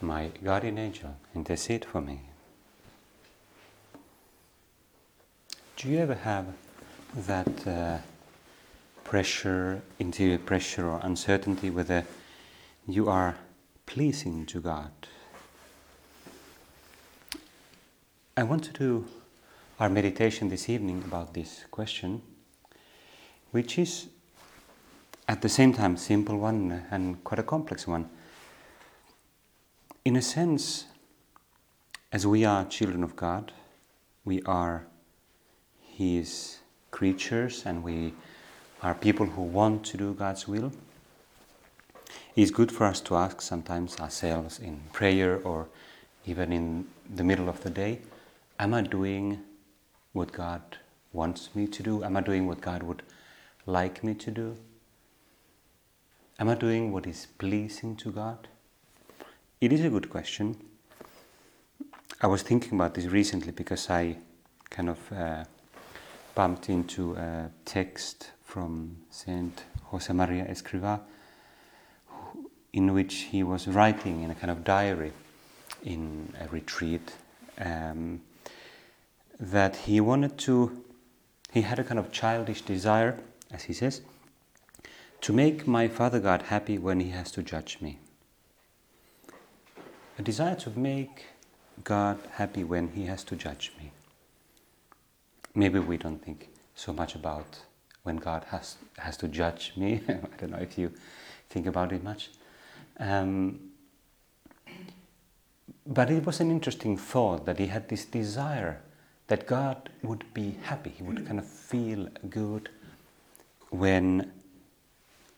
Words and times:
my 0.00 0.30
guardian 0.44 0.78
angel, 0.78 1.16
intercede 1.34 1.84
for 1.84 2.00
me. 2.00 2.20
Do 5.76 5.88
you 5.88 5.98
ever 5.98 6.14
have 6.14 6.46
that 7.14 7.66
uh, 7.66 7.98
pressure, 9.04 9.82
interior 9.98 10.38
pressure 10.38 10.88
or 10.88 11.00
uncertainty 11.02 11.70
whether 11.70 12.04
you 12.86 13.08
are 13.08 13.36
pleasing 13.86 14.44
to 14.46 14.60
God? 14.60 14.90
I 18.36 18.42
want 18.42 18.64
to 18.64 18.72
do 18.72 19.06
our 19.80 19.88
meditation 19.88 20.48
this 20.48 20.68
evening 20.68 21.02
about 21.06 21.34
this 21.34 21.64
question, 21.70 22.22
which 23.50 23.78
is 23.78 24.08
at 25.28 25.42
the 25.42 25.48
same 25.48 25.72
time 25.72 25.96
simple 25.96 26.38
one 26.38 26.84
and 26.90 27.22
quite 27.24 27.38
a 27.38 27.42
complex 27.42 27.86
one. 27.86 28.08
In 30.08 30.16
a 30.16 30.22
sense, 30.22 30.86
as 32.10 32.26
we 32.26 32.42
are 32.42 32.64
children 32.64 33.04
of 33.04 33.14
God, 33.14 33.52
we 34.24 34.40
are 34.44 34.86
His 35.82 36.60
creatures 36.90 37.66
and 37.66 37.84
we 37.84 38.14
are 38.82 38.94
people 38.94 39.26
who 39.26 39.42
want 39.42 39.84
to 39.84 39.98
do 39.98 40.14
God's 40.14 40.48
will. 40.48 40.72
It's 42.34 42.50
good 42.50 42.72
for 42.72 42.86
us 42.86 43.02
to 43.02 43.16
ask 43.16 43.42
sometimes 43.42 44.00
ourselves 44.00 44.58
in 44.58 44.80
prayer 44.94 45.42
or 45.44 45.68
even 46.24 46.54
in 46.54 46.86
the 47.14 47.22
middle 47.22 47.50
of 47.50 47.62
the 47.62 47.68
day 47.68 48.00
Am 48.58 48.72
I 48.72 48.80
doing 48.80 49.40
what 50.14 50.32
God 50.32 50.78
wants 51.12 51.54
me 51.54 51.66
to 51.66 51.82
do? 51.82 52.02
Am 52.02 52.16
I 52.16 52.22
doing 52.22 52.46
what 52.46 52.62
God 52.62 52.82
would 52.82 53.02
like 53.66 54.02
me 54.02 54.14
to 54.14 54.30
do? 54.30 54.56
Am 56.38 56.48
I 56.48 56.54
doing 56.54 56.92
what 56.92 57.06
is 57.06 57.26
pleasing 57.36 57.94
to 57.96 58.10
God? 58.10 58.48
It 59.60 59.72
is 59.72 59.84
a 59.84 59.90
good 59.90 60.08
question. 60.08 60.56
I 62.20 62.28
was 62.28 62.42
thinking 62.42 62.74
about 62.74 62.94
this 62.94 63.06
recently 63.06 63.50
because 63.50 63.90
I 63.90 64.18
kind 64.70 64.88
of 64.88 65.12
uh, 65.12 65.44
bumped 66.36 66.68
into 66.68 67.16
a 67.16 67.50
text 67.64 68.30
from 68.44 68.98
Saint 69.10 69.64
Jose 69.86 70.12
Maria 70.12 70.44
Escrivá 70.44 71.00
in 72.72 72.94
which 72.94 73.14
he 73.32 73.42
was 73.42 73.66
writing 73.66 74.22
in 74.22 74.30
a 74.30 74.34
kind 74.36 74.52
of 74.52 74.62
diary 74.62 75.10
in 75.82 76.32
a 76.40 76.46
retreat. 76.48 77.14
Um, 77.58 78.20
that 79.40 79.74
he 79.74 80.00
wanted 80.00 80.38
to, 80.38 80.84
he 81.52 81.62
had 81.62 81.80
a 81.80 81.84
kind 81.84 81.98
of 81.98 82.12
childish 82.12 82.62
desire, 82.62 83.18
as 83.50 83.64
he 83.64 83.72
says, 83.72 84.02
to 85.20 85.32
make 85.32 85.66
my 85.66 85.88
Father 85.88 86.20
God 86.20 86.42
happy 86.42 86.78
when 86.78 87.00
he 87.00 87.10
has 87.10 87.32
to 87.32 87.42
judge 87.42 87.78
me. 87.80 87.98
Desire 90.28 90.56
to 90.56 90.78
make 90.78 91.24
God 91.84 92.18
happy 92.32 92.62
when 92.62 92.88
he 92.88 93.06
has 93.06 93.24
to 93.24 93.34
judge 93.34 93.72
me. 93.78 93.90
Maybe 95.54 95.78
we 95.78 95.96
don't 95.96 96.22
think 96.22 96.50
so 96.74 96.92
much 96.92 97.14
about 97.14 97.60
when 98.02 98.16
God 98.16 98.44
has, 98.50 98.76
has 98.98 99.16
to 99.16 99.28
judge 99.28 99.72
me. 99.74 100.02
I 100.08 100.36
don't 100.36 100.50
know 100.50 100.58
if 100.58 100.76
you 100.76 100.92
think 101.48 101.64
about 101.66 101.92
it 101.92 102.04
much. 102.04 102.28
Um, 103.00 103.70
but 105.86 106.10
it 106.10 106.26
was 106.26 106.40
an 106.40 106.50
interesting 106.50 106.98
thought 106.98 107.46
that 107.46 107.58
he 107.58 107.68
had 107.68 107.88
this 107.88 108.04
desire 108.04 108.82
that 109.28 109.46
God 109.46 109.88
would 110.02 110.24
be 110.34 110.58
happy, 110.62 110.90
He 110.90 111.04
would 111.04 111.26
kind 111.26 111.38
of 111.38 111.46
feel 111.46 112.06
good 112.28 112.68
when 113.70 114.30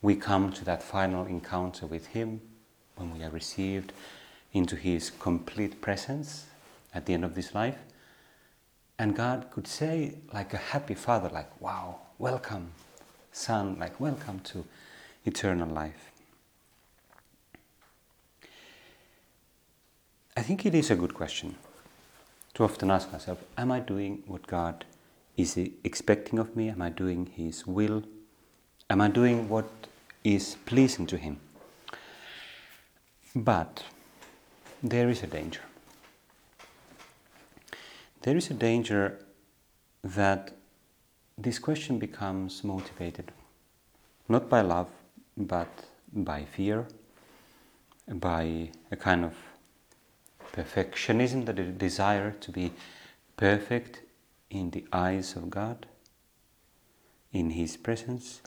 we 0.03 0.16
come 0.16 0.53
to 0.54 0.64
that 0.64 0.82
final 0.82 1.26
encounter 1.26 1.87
with 1.87 2.06
Him, 2.06 2.41
when 2.97 3.16
we 3.16 3.22
are 3.22 3.31
received 3.31 3.93
into 4.53 4.77
His 4.77 5.11
complete 5.11 5.81
presence 5.81 6.47
at 6.94 7.06
the 7.06 7.15
end 7.15 7.25
of 7.25 7.34
this 7.34 7.55
life. 7.55 7.78
And 8.99 9.16
God 9.16 9.47
could 9.50 9.66
say, 9.66 10.15
like 10.33 10.53
a 10.53 10.59
happy 10.59 10.94
father, 10.94 11.28
like, 11.28 11.61
wow, 11.61 12.00
welcome, 12.19 12.72
son, 13.33 13.78
like, 13.78 13.99
welcome 13.99 14.41
to 14.41 14.65
eternal 15.25 15.69
life. 15.69 16.11
I 20.37 20.43
think 20.43 20.67
it 20.67 20.75
is 20.75 20.91
a 20.91 20.97
good 20.97 21.15
question 21.15 21.56
to 22.55 22.65
often 22.65 22.91
ask 22.91 23.12
myself, 23.12 23.38
am 23.56 23.71
I 23.71 23.81
doing 23.81 24.22
what 24.27 24.47
God 24.47 24.84
is 25.37 25.56
expecting 25.84 26.38
of 26.38 26.55
me? 26.56 26.69
Am 26.69 26.82
I 26.82 26.91
doing 26.91 27.27
His 27.27 27.67
will? 27.67 28.03
Am 28.88 29.00
I 29.00 29.09
doing 29.09 29.49
what 29.49 29.71
is 30.25 30.56
pleasing 30.67 31.06
to 31.06 31.17
Him? 31.17 31.41
But 33.34 33.84
there 34.82 35.08
is 35.08 35.22
a 35.22 35.26
danger. 35.26 35.60
There 38.22 38.36
is 38.36 38.50
a 38.50 38.54
danger 38.54 39.18
that 40.02 40.56
this 41.36 41.58
question 41.58 41.98
becomes 41.98 42.64
motivated 42.64 43.32
not 44.30 44.48
by 44.48 44.60
love, 44.60 44.88
but 45.36 45.69
by 46.12 46.44
fear, 46.44 46.86
by 48.08 48.70
a 48.92 48.96
kind 48.96 49.24
of 49.24 49.34
perfectionism, 50.52 51.46
the 51.46 51.52
desire 51.52 52.30
to 52.40 52.52
be 52.52 52.72
perfect 53.36 54.02
in 54.50 54.70
the 54.70 54.84
eyes 54.92 55.34
of 55.34 55.50
God, 55.50 55.86
in 57.32 57.50
His 57.50 57.76
presence. 57.76 58.40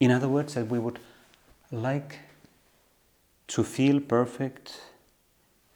In 0.00 0.10
other 0.10 0.28
words, 0.28 0.54
that 0.54 0.68
we 0.68 0.78
would 0.78 0.98
like 1.70 2.20
to 3.48 3.62
feel 3.62 4.00
perfect, 4.00 4.80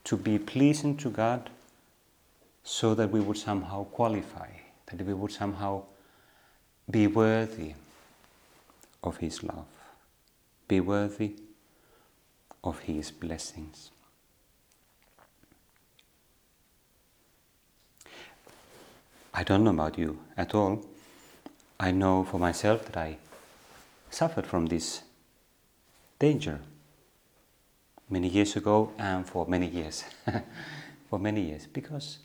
to 0.03 0.17
be 0.17 0.39
pleasing 0.39 0.97
to 0.97 1.09
God, 1.09 1.49
so 2.63 2.93
that 2.95 3.11
we 3.11 3.19
would 3.19 3.37
somehow 3.37 3.83
qualify, 3.85 4.49
that 4.87 5.05
we 5.05 5.13
would 5.13 5.31
somehow 5.31 5.83
be 6.89 7.07
worthy 7.07 7.73
of 9.03 9.17
His 9.17 9.43
love, 9.43 9.65
be 10.67 10.79
worthy 10.79 11.35
of 12.63 12.79
His 12.79 13.11
blessings. 13.11 13.91
I 19.33 19.43
don't 19.43 19.63
know 19.63 19.71
about 19.71 19.97
you 19.97 20.19
at 20.35 20.53
all. 20.53 20.85
I 21.79 21.91
know 21.91 22.25
for 22.25 22.39
myself 22.39 22.85
that 22.85 22.97
I 22.97 23.17
suffered 24.09 24.45
from 24.45 24.65
this 24.65 25.03
danger 26.17 26.59
many 28.09 28.27
years 28.27 28.55
ago 28.55 28.91
and 28.97 29.25
for 29.27 29.45
many 29.47 29.67
years. 29.67 30.03
for 31.09 31.19
many 31.19 31.41
years. 31.41 31.67
Because 31.67 32.19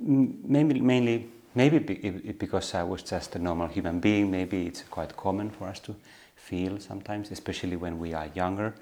maybe, 0.00 0.80
mainly, 0.80 1.28
maybe 1.54 1.78
because 1.78 2.74
I 2.74 2.82
was 2.82 3.02
just 3.02 3.34
a 3.36 3.38
normal 3.38 3.68
human 3.68 4.00
being, 4.00 4.30
maybe 4.30 4.66
it's 4.66 4.82
quite 4.82 5.16
common 5.16 5.50
for 5.50 5.68
us 5.68 5.80
to 5.80 5.96
feel 6.34 6.78
sometimes, 6.78 7.30
especially 7.30 7.76
when 7.76 7.98
we 7.98 8.14
are 8.14 8.28
younger, 8.34 8.74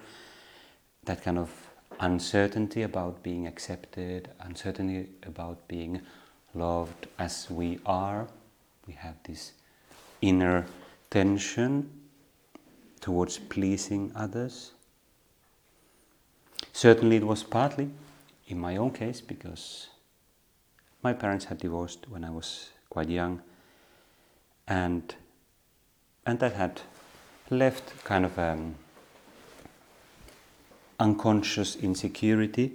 that 1.05 1.23
kind 1.23 1.39
of 1.39 1.51
uncertainty 2.01 2.83
about 2.83 3.23
being 3.23 3.47
accepted, 3.47 4.29
uncertainty 4.41 5.09
about 5.27 5.67
being 5.69 6.01
loved 6.55 7.07
as 7.19 7.49
we 7.51 7.79
are. 7.87 8.27
We 8.87 8.95
have 8.95 9.15
this 9.25 9.53
inner 10.21 10.67
tension 11.11 11.91
towards 13.01 13.39
pleasing 13.39 14.13
others. 14.15 14.73
Certainly, 16.75 17.17
it 17.19 17.25
was 17.25 17.45
partly 17.45 17.89
in 18.49 18.59
my 18.59 18.77
own 18.77 18.91
case 18.91 19.21
because 19.21 19.91
my 21.05 21.13
parents 21.13 21.45
had 21.45 21.59
divorced 21.59 22.11
when 22.11 22.25
I 22.25 22.31
was 22.31 22.71
quite 22.91 23.09
young, 23.09 23.43
and 24.67 25.15
and 26.27 26.41
that 26.41 26.55
had 26.55 26.81
left 27.49 28.03
kind 28.03 28.25
of 28.25 28.37
an 28.39 28.75
unconscious 30.99 31.77
insecurity 31.77 32.73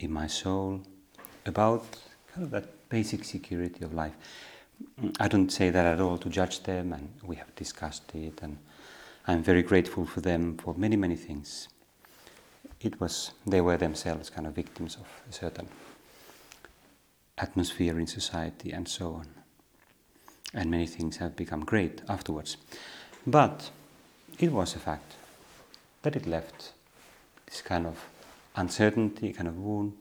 in 0.00 0.10
my 0.10 0.26
soul 0.26 0.80
about 1.46 1.84
kind 2.32 2.42
of 2.42 2.50
that 2.50 2.88
basic 2.88 3.24
security 3.24 3.84
of 3.84 3.94
life. 3.94 4.16
I 5.20 5.28
don't 5.28 5.50
say 5.50 5.70
that 5.70 5.86
at 5.86 6.00
all 6.00 6.18
to 6.18 6.28
judge 6.28 6.64
them, 6.64 6.92
and 6.92 7.08
we 7.22 7.36
have 7.36 7.54
discussed 7.54 8.12
it, 8.16 8.42
and 8.42 8.58
I'm 9.28 9.44
very 9.44 9.62
grateful 9.62 10.06
for 10.06 10.20
them 10.20 10.56
for 10.58 10.74
many, 10.74 10.96
many 10.96 11.14
things 11.14 11.68
it 12.84 13.00
was 13.00 13.32
they 13.46 13.60
were 13.60 13.78
themselves 13.78 14.30
kind 14.30 14.46
of 14.46 14.54
victims 14.54 14.96
of 14.96 15.06
a 15.28 15.32
certain 15.32 15.68
atmosphere 17.38 17.98
in 17.98 18.06
society 18.06 18.70
and 18.72 18.86
so 18.86 19.14
on. 19.14 19.26
And 20.52 20.70
many 20.70 20.86
things 20.86 21.16
have 21.16 21.34
become 21.34 21.64
great 21.64 22.02
afterwards. 22.08 22.56
But 23.26 23.70
it 24.38 24.52
was 24.52 24.76
a 24.76 24.78
fact 24.78 25.14
that 26.02 26.14
it 26.14 26.26
left 26.26 26.72
this 27.46 27.62
kind 27.62 27.86
of 27.86 27.98
uncertainty, 28.54 29.32
kind 29.32 29.48
of 29.48 29.58
wound, 29.58 29.94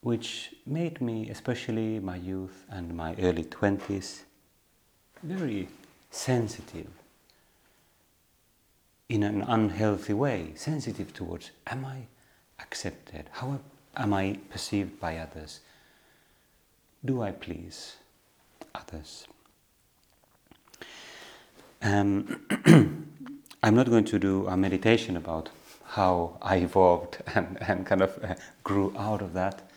which 0.00 0.54
made 0.66 1.00
me, 1.00 1.28
especially 1.30 2.00
my 2.00 2.16
youth 2.16 2.64
and 2.70 2.96
my 2.96 3.14
early 3.20 3.44
20s, 3.44 4.22
very 5.22 5.68
sensitive 6.10 6.88
in 9.10 9.24
an 9.24 9.42
unhealthy 9.42 10.12
way, 10.12 10.52
sensitive 10.54 11.12
towards 11.12 11.50
am 11.66 11.84
I 11.84 12.06
accepted? 12.60 13.28
How 13.32 13.58
am 13.96 14.14
I 14.14 14.38
perceived 14.50 15.00
by 15.00 15.18
others? 15.18 15.58
Do 17.04 17.20
I 17.20 17.32
please 17.32 17.96
others? 18.72 19.26
Um, 21.82 22.46
I'm 23.64 23.74
not 23.74 23.90
going 23.90 24.04
to 24.04 24.18
do 24.20 24.46
a 24.46 24.56
meditation 24.56 25.16
about 25.16 25.48
how 25.84 26.38
I 26.40 26.58
evolved 26.58 27.18
and, 27.34 27.58
and 27.60 27.84
kind 27.84 28.02
of 28.02 28.16
uh, 28.22 28.36
grew 28.62 28.94
out 28.96 29.22
of 29.22 29.32
that. 29.32 29.68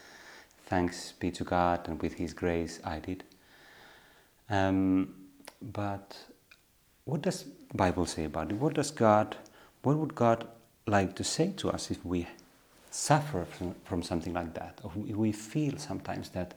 Thanks 0.67 1.13
be 1.13 1.31
to 1.31 1.43
God 1.43 1.87
and 1.87 1.99
with 2.03 2.13
His 2.13 2.33
grace 2.35 2.79
I 2.83 2.99
did. 2.99 3.23
Um, 4.47 5.15
but 5.59 6.15
what 7.05 7.21
does 7.21 7.43
Bible 7.73 8.05
say 8.05 8.25
about 8.25 8.51
it? 8.51 8.55
What 8.55 8.73
does 8.73 8.91
God, 8.91 9.35
what 9.81 9.97
would 9.97 10.15
God 10.15 10.47
like 10.87 11.15
to 11.15 11.23
say 11.23 11.53
to 11.57 11.69
us 11.69 11.91
if 11.91 12.03
we 12.05 12.27
suffer 12.91 13.45
from, 13.45 13.75
from 13.83 14.03
something 14.03 14.33
like 14.33 14.53
that, 14.53 14.79
or 14.83 14.91
if 15.07 15.15
we 15.15 15.31
feel 15.31 15.77
sometimes 15.77 16.29
that 16.29 16.53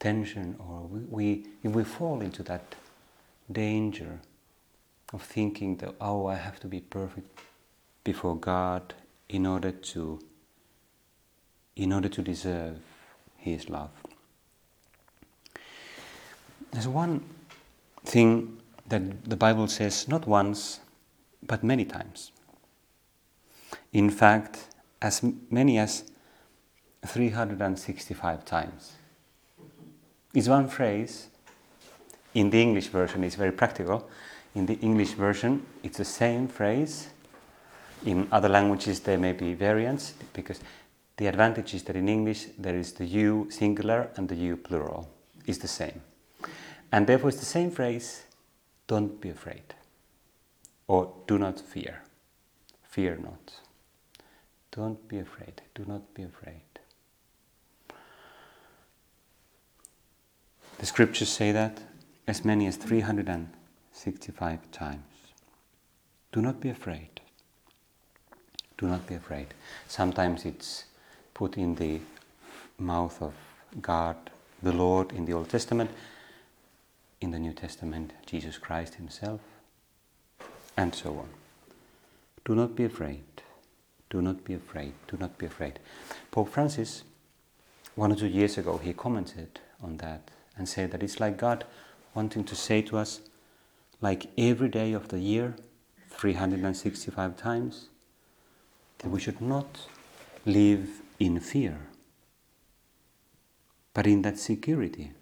tension, 0.00 0.56
or 0.58 0.82
we, 0.82 1.00
we 1.10 1.46
if 1.62 1.72
we 1.72 1.84
fall 1.84 2.20
into 2.20 2.42
that 2.44 2.74
danger 3.50 4.20
of 5.12 5.22
thinking 5.22 5.76
that 5.76 5.94
oh 6.00 6.26
I 6.26 6.36
have 6.36 6.58
to 6.60 6.66
be 6.66 6.80
perfect 6.80 7.40
before 8.02 8.36
God 8.36 8.94
in 9.28 9.46
order 9.46 9.70
to 9.70 10.20
in 11.76 11.92
order 11.92 12.08
to 12.08 12.22
deserve 12.22 12.78
his 13.36 13.68
love. 13.68 13.90
There's 16.72 16.88
one 16.88 17.22
thing 18.04 18.58
that 18.88 19.24
the 19.24 19.36
Bible 19.36 19.68
says 19.68 20.08
not 20.08 20.26
once, 20.26 20.80
but 21.42 21.62
many 21.62 21.84
times. 21.84 22.32
In 23.92 24.10
fact, 24.10 24.68
as 25.00 25.22
many 25.50 25.78
as 25.78 26.04
365 27.06 28.44
times. 28.44 28.92
It's 30.32 30.48
one 30.48 30.68
phrase. 30.68 31.28
In 32.34 32.50
the 32.50 32.60
English 32.60 32.88
version, 32.88 33.22
it's 33.22 33.36
very 33.36 33.52
practical. 33.52 34.08
In 34.54 34.66
the 34.66 34.74
English 34.80 35.12
version, 35.12 35.64
it's 35.82 35.98
the 35.98 36.04
same 36.04 36.48
phrase. 36.48 37.08
In 38.04 38.26
other 38.32 38.48
languages, 38.48 39.00
there 39.00 39.18
may 39.18 39.32
be 39.32 39.54
variants 39.54 40.14
because 40.32 40.60
the 41.16 41.26
advantage 41.26 41.74
is 41.74 41.82
that 41.84 41.96
in 41.96 42.08
English 42.08 42.46
there 42.58 42.76
is 42.76 42.92
the 42.92 43.04
you 43.04 43.46
singular 43.50 44.10
and 44.16 44.28
the 44.28 44.34
you 44.34 44.56
plural 44.56 45.08
is 45.46 45.58
the 45.58 45.68
same. 45.68 46.02
And 46.90 47.06
therefore, 47.06 47.28
it's 47.28 47.38
the 47.38 47.44
same 47.44 47.70
phrase 47.70 48.24
don't 48.86 49.20
be 49.20 49.30
afraid. 49.30 49.74
Or 50.86 51.12
do 51.26 51.38
not 51.38 51.58
fear. 51.58 52.02
Fear 52.82 53.18
not. 53.22 53.60
Don't 54.70 55.08
be 55.08 55.18
afraid. 55.18 55.62
Do 55.74 55.84
not 55.86 56.14
be 56.14 56.22
afraid. 56.24 56.62
The 60.78 60.86
scriptures 60.86 61.30
say 61.30 61.52
that 61.52 61.80
as 62.26 62.44
many 62.44 62.66
as 62.66 62.76
365 62.76 64.70
times. 64.72 65.02
Do 66.32 66.42
not 66.42 66.60
be 66.60 66.68
afraid. 66.68 67.20
Do 68.76 68.88
not 68.88 69.06
be 69.06 69.14
afraid. 69.14 69.54
Sometimes 69.88 70.44
it's 70.44 70.84
put 71.32 71.56
in 71.56 71.76
the 71.76 72.00
mouth 72.78 73.22
of 73.22 73.34
God, 73.80 74.16
the 74.62 74.72
Lord, 74.72 75.12
in 75.12 75.24
the 75.24 75.32
Old 75.32 75.48
Testament 75.48 75.90
in 77.24 77.30
the 77.30 77.38
New 77.38 77.54
Testament, 77.54 78.12
Jesus 78.26 78.58
Christ 78.58 78.96
Himself, 78.96 79.40
and 80.76 80.94
so 80.94 81.10
on. 81.18 81.28
Do 82.44 82.54
not 82.54 82.76
be 82.76 82.84
afraid. 82.84 83.24
Do 84.10 84.20
not 84.20 84.44
be 84.44 84.52
afraid. 84.52 84.92
Do 85.08 85.16
not 85.16 85.38
be 85.38 85.46
afraid. 85.46 85.78
Pope 86.30 86.50
Francis, 86.50 87.02
one 87.94 88.12
or 88.12 88.16
two 88.16 88.26
years 88.26 88.58
ago, 88.58 88.76
he 88.76 88.92
commented 88.92 89.58
on 89.82 89.96
that 89.96 90.30
and 90.56 90.68
said 90.68 90.90
that 90.90 91.02
it's 91.02 91.18
like 91.18 91.38
God 91.38 91.64
wanting 92.14 92.44
to 92.44 92.54
say 92.54 92.82
to 92.82 92.98
us, 92.98 93.20
like 94.02 94.26
every 94.36 94.68
day 94.68 94.92
of 94.92 95.08
the 95.08 95.18
year, 95.18 95.56
365 96.10 97.36
times, 97.38 97.88
that 98.98 99.08
we 99.08 99.18
should 99.18 99.40
not 99.40 99.80
live 100.44 101.00
in 101.18 101.40
fear, 101.40 101.78
but 103.94 104.06
in 104.06 104.20
that 104.22 104.38
security 104.38 105.12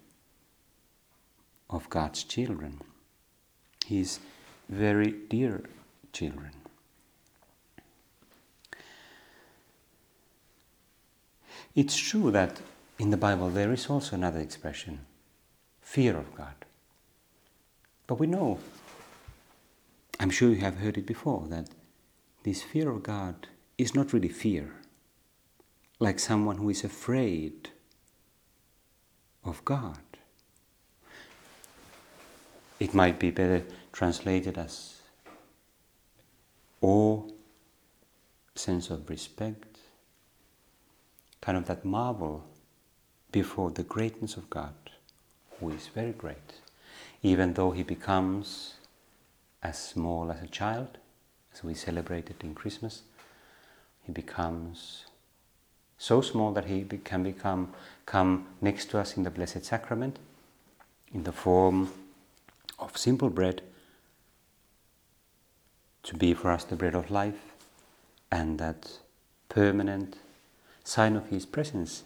of 1.73 1.89
God's 1.89 2.23
children, 2.23 2.81
His 3.85 4.19
very 4.69 5.11
dear 5.29 5.63
children. 6.11 6.51
It's 11.75 11.97
true 11.97 12.29
that 12.31 12.61
in 12.99 13.09
the 13.09 13.17
Bible 13.17 13.49
there 13.49 13.73
is 13.73 13.89
also 13.89 14.15
another 14.15 14.39
expression 14.39 15.05
fear 15.81 16.15
of 16.15 16.33
God. 16.35 16.53
But 18.07 18.19
we 18.19 18.27
know, 18.27 18.59
I'm 20.19 20.29
sure 20.29 20.49
you 20.49 20.61
have 20.61 20.77
heard 20.77 20.97
it 20.97 21.05
before, 21.05 21.47
that 21.49 21.69
this 22.43 22.61
fear 22.61 22.89
of 22.89 23.03
God 23.03 23.47
is 23.77 23.95
not 23.95 24.13
really 24.13 24.29
fear, 24.29 24.73
like 25.99 26.19
someone 26.19 26.57
who 26.57 26.69
is 26.69 26.83
afraid 26.83 27.69
of 29.43 29.63
God. 29.65 30.12
It 32.83 32.93
might 32.93 33.17
be 33.17 33.31
better 33.31 33.63
translated 33.93 34.57
as 34.57 35.03
awe, 36.81 37.23
sense 38.55 38.89
of 38.89 39.09
respect, 39.09 39.77
kind 41.39 41.57
of 41.57 41.65
that 41.67 41.85
marvel 41.85 42.43
before 43.31 43.71
the 43.71 43.83
greatness 43.83 44.35
of 44.35 44.49
God, 44.49 44.73
who 45.61 45.69
is 45.69 45.87
very 45.87 46.11
great, 46.11 46.59
even 47.21 47.53
though 47.53 47.71
he 47.71 47.83
becomes 47.83 48.73
as 49.61 49.81
small 49.81 50.29
as 50.29 50.43
a 50.43 50.47
child, 50.47 50.97
as 51.53 51.63
we 51.63 51.73
celebrated 51.73 52.35
in 52.43 52.53
Christmas, 52.53 53.03
he 54.01 54.11
becomes 54.11 55.05
so 55.97 56.19
small 56.19 56.51
that 56.51 56.65
he 56.65 56.83
can 56.83 57.23
become 57.23 57.73
come 58.05 58.45
next 58.59 58.89
to 58.89 58.99
us 58.99 59.15
in 59.15 59.23
the 59.23 59.31
Blessed 59.31 59.63
Sacrament 59.63 60.19
in 61.13 61.23
the 61.23 61.31
form 61.31 61.89
of 62.93 62.99
simple 62.99 63.29
bread 63.29 63.61
to 66.03 66.15
be 66.15 66.33
for 66.33 66.51
us 66.51 66.63
the 66.65 66.75
bread 66.75 66.93
of 66.93 67.09
life 67.09 67.53
and 68.31 68.59
that 68.59 68.99
permanent 69.49 70.17
sign 70.83 71.15
of 71.15 71.27
His 71.29 71.45
presence 71.45 72.03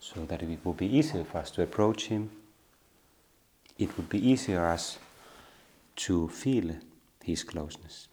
so 0.00 0.24
that 0.26 0.42
it 0.42 0.58
would 0.64 0.76
be 0.76 0.86
easier 0.86 1.24
for 1.24 1.38
us 1.38 1.50
to 1.52 1.62
approach 1.62 2.06
Him. 2.06 2.30
It 3.78 3.96
would 3.96 4.08
be 4.08 4.26
easier 4.26 4.58
for 4.58 4.66
us 4.66 4.98
to 5.96 6.28
feel 6.28 6.76
His 7.22 7.42
closeness. 7.42 8.08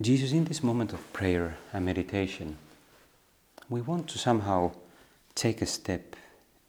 Jesus, 0.00 0.32
in 0.32 0.44
this 0.44 0.62
moment 0.62 0.92
of 0.92 1.12
prayer 1.12 1.58
and 1.72 1.84
meditation, 1.84 2.56
we 3.68 3.80
want 3.80 4.08
to 4.08 4.18
somehow 4.18 4.72
take 5.34 5.62
a 5.62 5.66
step 5.66 6.16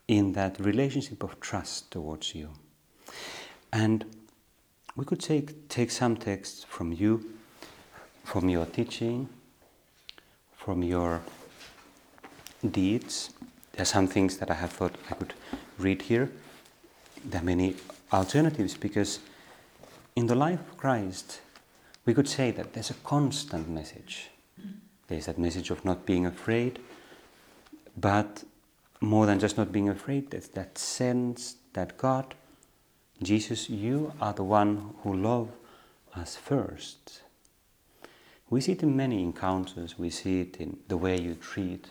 in 0.07 0.33
that 0.33 0.59
relationship 0.59 1.23
of 1.23 1.39
trust 1.39 1.91
towards 1.91 2.35
you. 2.35 2.49
And 3.71 4.05
we 4.95 5.05
could 5.05 5.19
take, 5.19 5.69
take 5.69 5.91
some 5.91 6.17
texts 6.17 6.63
from 6.63 6.91
you, 6.91 7.33
from 8.23 8.49
your 8.49 8.65
teaching, 8.65 9.29
from 10.55 10.83
your 10.83 11.21
deeds. 12.71 13.31
There 13.73 13.81
are 13.81 13.85
some 13.85 14.07
things 14.07 14.37
that 14.37 14.51
I 14.51 14.53
have 14.53 14.71
thought 14.71 14.95
I 15.09 15.15
could 15.15 15.33
read 15.77 16.03
here. 16.03 16.31
There 17.25 17.41
are 17.41 17.43
many 17.43 17.75
alternatives 18.11 18.77
because 18.77 19.19
in 20.15 20.27
the 20.27 20.35
life 20.35 20.59
of 20.59 20.77
Christ, 20.77 21.41
we 22.05 22.13
could 22.13 22.27
say 22.27 22.51
that 22.51 22.73
there's 22.73 22.91
a 22.91 22.95
constant 23.05 23.67
message. 23.67 24.29
There's 25.07 25.25
that 25.25 25.37
message 25.37 25.69
of 25.69 25.83
not 25.83 26.05
being 26.05 26.25
afraid, 26.25 26.79
but 27.97 28.43
more 29.03 29.25
than 29.25 29.39
just 29.39 29.57
not 29.57 29.71
being 29.71 29.89
afraid, 29.89 30.31
there's 30.31 30.47
that 30.49 30.77
sense 30.77 31.57
that 31.73 31.97
God 31.97 32.35
Jesus, 33.23 33.69
you 33.69 34.11
are 34.19 34.33
the 34.33 34.43
one 34.43 34.95
who 35.03 35.13
love 35.13 35.49
us 36.15 36.35
first. 36.35 37.21
We 38.49 38.59
see 38.59 38.73
it 38.73 38.83
in 38.83 38.97
many 38.97 39.23
encounters. 39.23 39.97
We 39.97 40.09
see 40.09 40.41
it 40.41 40.57
in 40.57 40.77
the 40.87 40.97
way 40.97 41.19
you 41.19 41.35
treat, 41.35 41.87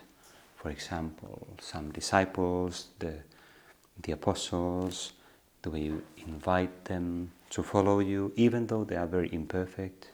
for 0.57 0.71
example, 0.71 1.47
some 1.61 1.91
disciples, 1.91 2.89
the, 2.99 3.15
the 4.03 4.13
apostles, 4.13 5.13
the 5.63 5.71
way 5.71 5.81
you 5.81 6.03
invite 6.27 6.85
them 6.85 7.31
to 7.51 7.63
follow 7.63 8.01
you, 8.01 8.33
even 8.37 8.67
though 8.67 8.85
they 8.85 8.97
are 8.97 9.07
very 9.07 9.33
imperfect, 9.33 10.09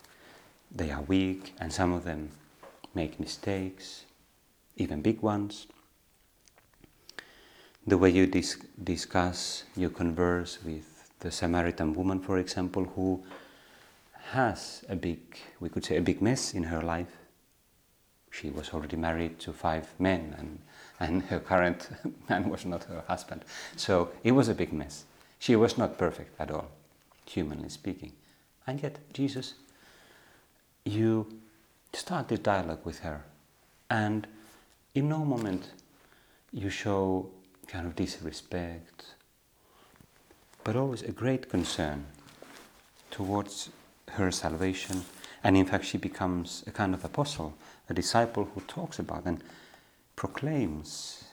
they 0.70 0.90
are 0.90 1.02
weak, 1.02 1.54
and 1.58 1.72
some 1.72 1.92
of 1.92 2.04
them 2.04 2.30
make 2.94 3.18
mistakes, 3.18 4.04
even 4.76 5.02
big 5.02 5.20
ones. 5.20 5.66
The 7.88 7.96
way 7.96 8.10
you 8.10 8.26
dis- 8.26 8.58
discuss, 8.84 9.64
you 9.74 9.88
converse 9.88 10.58
with 10.62 11.08
the 11.20 11.30
Samaritan 11.30 11.94
woman, 11.94 12.20
for 12.20 12.36
example, 12.36 12.84
who 12.84 13.24
has 14.32 14.84
a 14.90 14.94
big, 14.94 15.20
we 15.58 15.70
could 15.70 15.86
say, 15.86 15.96
a 15.96 16.02
big 16.02 16.20
mess 16.20 16.52
in 16.52 16.64
her 16.64 16.82
life. 16.82 17.16
She 18.30 18.50
was 18.50 18.74
already 18.74 18.96
married 18.96 19.38
to 19.38 19.54
five 19.54 19.88
men, 19.98 20.36
and, 20.38 20.58
and 21.00 21.22
her 21.30 21.40
current 21.40 21.88
man 22.28 22.50
was 22.50 22.66
not 22.66 22.84
her 22.84 23.04
husband. 23.08 23.46
So 23.76 24.10
it 24.22 24.32
was 24.32 24.48
a 24.48 24.54
big 24.54 24.70
mess. 24.70 25.06
She 25.38 25.56
was 25.56 25.78
not 25.78 25.96
perfect 25.96 26.38
at 26.38 26.50
all, 26.50 26.68
humanly 27.24 27.70
speaking. 27.70 28.12
And 28.66 28.82
yet, 28.82 28.98
Jesus, 29.14 29.54
you 30.84 31.26
start 31.94 32.28
this 32.28 32.40
dialogue 32.40 32.84
with 32.84 32.98
her, 32.98 33.24
and 33.88 34.26
in 34.94 35.08
no 35.08 35.24
moment 35.24 35.72
you 36.52 36.68
show 36.68 37.30
kind 37.68 37.86
of 37.86 37.94
disrespect, 37.94 39.04
but 40.64 40.74
always 40.74 41.02
a 41.02 41.12
great 41.12 41.48
concern 41.48 42.06
towards 43.10 43.70
her 44.12 44.32
salvation. 44.32 45.04
And 45.44 45.56
in 45.56 45.66
fact, 45.66 45.84
she 45.84 45.98
becomes 45.98 46.64
a 46.66 46.72
kind 46.72 46.94
of 46.94 47.04
apostle, 47.04 47.54
a 47.88 47.94
disciple 47.94 48.48
who 48.54 48.60
talks 48.62 48.98
about 48.98 49.24
and 49.24 49.42
proclaims 50.16 51.24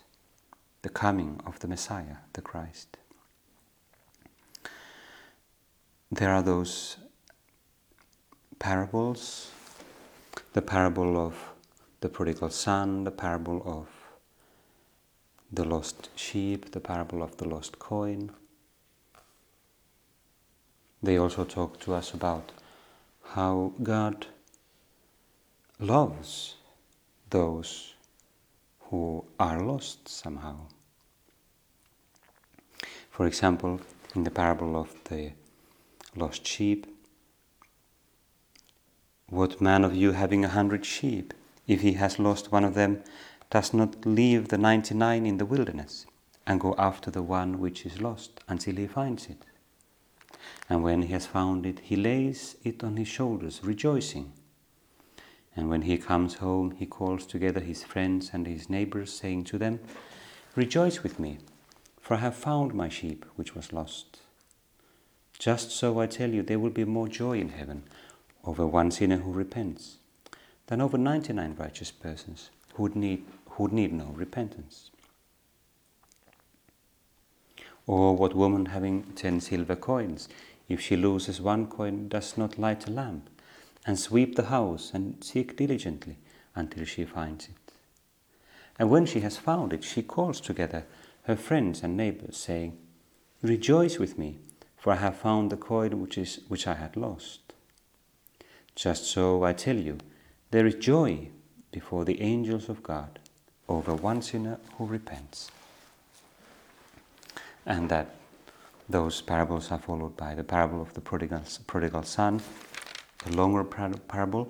the 0.83 0.89
coming 0.89 1.41
of 1.45 1.57
the 1.59 1.67
Messiah, 1.67 2.17
the 2.33 2.41
Christ. 2.41 2.97
There 6.11 6.31
are 6.31 6.43
those 6.43 6.97
parables 8.59 9.49
the 10.55 10.61
parable 10.61 11.17
of 11.17 11.35
the 11.99 12.07
prodigal 12.07 12.49
son, 12.49 13.03
the 13.03 13.11
parable 13.11 13.61
of 13.65 13.89
the 15.51 15.63
lost 15.63 16.09
sheep, 16.15 16.71
the 16.71 16.79
parable 16.79 17.21
of 17.21 17.37
the 17.37 17.47
lost 17.47 17.79
coin. 17.79 18.31
They 21.01 21.17
also 21.17 21.45
talk 21.45 21.79
to 21.81 21.93
us 21.93 22.13
about 22.13 22.51
how 23.23 23.73
God 23.81 24.27
loves 25.79 26.55
those 27.29 27.93
who 28.79 29.25
are 29.39 29.61
lost 29.61 30.07
somehow. 30.07 30.55
For 33.09 33.27
example, 33.27 33.81
in 34.15 34.23
the 34.23 34.31
parable 34.31 34.75
of 34.75 34.95
the 35.05 35.31
lost 36.15 36.45
sheep, 36.45 36.87
what 39.27 39.59
man 39.59 39.83
of 39.83 39.95
you 39.95 40.11
having 40.11 40.45
a 40.45 40.49
hundred 40.49 40.85
sheep, 40.85 41.33
if 41.67 41.81
he 41.81 41.93
has 41.93 42.19
lost 42.19 42.51
one 42.51 42.63
of 42.63 42.73
them, 42.73 43.03
does 43.49 43.73
not 43.73 44.05
leave 44.05 44.47
the 44.47 44.57
ninety 44.57 44.95
nine 44.95 45.25
in 45.25 45.37
the 45.37 45.45
wilderness 45.45 46.05
and 46.47 46.59
go 46.59 46.75
after 46.77 47.09
the 47.09 47.23
one 47.23 47.59
which 47.59 47.85
is 47.85 48.01
lost 48.01 48.39
until 48.47 48.75
he 48.75 48.87
finds 48.87 49.27
it? 49.27 49.43
And 50.69 50.83
when 50.83 51.03
he 51.03 51.13
has 51.13 51.25
found 51.25 51.65
it, 51.65 51.79
he 51.79 51.95
lays 51.95 52.55
it 52.63 52.83
on 52.83 52.97
his 52.97 53.07
shoulders, 53.07 53.61
rejoicing. 53.63 54.33
And 55.55 55.69
when 55.69 55.83
he 55.83 55.97
comes 55.97 56.35
home, 56.35 56.71
he 56.71 56.85
calls 56.85 57.25
together 57.25 57.59
his 57.61 57.83
friends 57.83 58.31
and 58.33 58.45
his 58.45 58.69
neighbors, 58.69 59.13
saying 59.13 59.45
to 59.45 59.57
them, 59.57 59.79
Rejoice 60.55 61.03
with 61.03 61.19
me, 61.19 61.39
for 61.99 62.15
I 62.15 62.19
have 62.19 62.35
found 62.35 62.73
my 62.73 62.89
sheep 62.89 63.25
which 63.35 63.55
was 63.55 63.73
lost. 63.73 64.19
Just 65.37 65.71
so 65.71 65.99
I 65.99 66.07
tell 66.07 66.29
you, 66.29 66.43
there 66.43 66.59
will 66.59 66.69
be 66.69 66.85
more 66.85 67.07
joy 67.07 67.39
in 67.39 67.49
heaven 67.49 67.83
over 68.43 68.65
one 68.65 68.91
sinner 68.91 69.17
who 69.17 69.31
repents 69.31 69.97
than 70.67 70.81
over 70.81 70.97
99 70.97 71.55
righteous 71.57 71.91
persons 71.91 72.49
who 72.75 72.89
need, 72.89 73.25
who 73.51 73.67
need 73.67 73.93
no 73.93 74.13
repentance. 74.15 74.91
Or 77.87 78.15
what 78.15 78.35
woman 78.35 78.67
having 78.67 79.03
ten 79.15 79.39
silver 79.39 79.75
coins, 79.75 80.27
if 80.67 80.81
she 80.81 80.95
loses 80.95 81.39
one 81.39 81.67
coin, 81.67 82.07
does 82.07 82.37
not 82.37 82.57
light 82.57 82.87
a 82.87 82.91
lamp 82.91 83.29
and 83.85 83.99
sweep 83.99 84.35
the 84.35 84.45
house 84.45 84.91
and 84.93 85.23
seek 85.23 85.55
diligently 85.55 86.17
until 86.55 86.85
she 86.85 87.05
finds 87.05 87.45
it? 87.45 87.73
And 88.77 88.89
when 88.89 89.05
she 89.05 89.21
has 89.21 89.37
found 89.37 89.71
it, 89.71 89.83
she 89.83 90.01
calls 90.01 90.41
together 90.41 90.85
her 91.23 91.35
friends 91.35 91.83
and 91.83 91.95
neighbors, 91.95 92.37
saying, 92.37 92.77
Rejoice 93.41 93.99
with 93.99 94.17
me, 94.17 94.39
for 94.77 94.93
I 94.93 94.97
have 94.97 95.17
found 95.17 95.51
the 95.51 95.57
coin 95.57 96.01
which, 96.01 96.17
is, 96.17 96.41
which 96.47 96.67
I 96.67 96.73
had 96.73 96.97
lost. 96.97 97.53
Just 98.75 99.05
so 99.05 99.43
I 99.43 99.53
tell 99.53 99.77
you, 99.77 99.99
there 100.51 100.65
is 100.65 100.75
joy 100.75 101.29
before 101.75 102.05
the 102.05 102.21
angels 102.21 102.69
of 102.69 102.81
God 102.81 103.19
over 103.67 103.93
one 103.93 104.21
sinner 104.21 104.57
who 104.77 104.85
repents. 104.85 105.51
And 107.65 107.89
that 107.89 108.15
those 108.87 109.21
parables 109.21 109.71
are 109.73 109.79
followed 109.79 110.15
by 110.15 110.35
the 110.35 110.43
parable 110.45 110.81
of 110.81 110.93
the 110.93 111.01
prodigal, 111.01 111.41
prodigal 111.67 112.03
son, 112.03 112.41
a 113.25 113.31
longer 113.31 113.65
parable, 113.65 114.47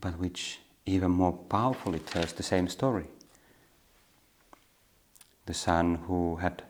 but 0.00 0.18
which 0.18 0.58
even 0.84 1.12
more 1.12 1.32
powerfully 1.32 2.00
tells 2.00 2.32
the 2.32 2.42
same 2.42 2.66
story. 2.66 3.06
The 5.46 5.54
son 5.54 5.94
who 6.06 6.36
had 6.36 6.64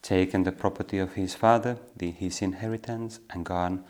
taken 0.00 0.44
the 0.44 0.52
property 0.52 0.98
of 0.98 1.12
his 1.14 1.34
father, 1.34 1.76
the, 1.94 2.12
his 2.12 2.40
inheritance, 2.40 3.20
and 3.28 3.44
gone 3.44 3.84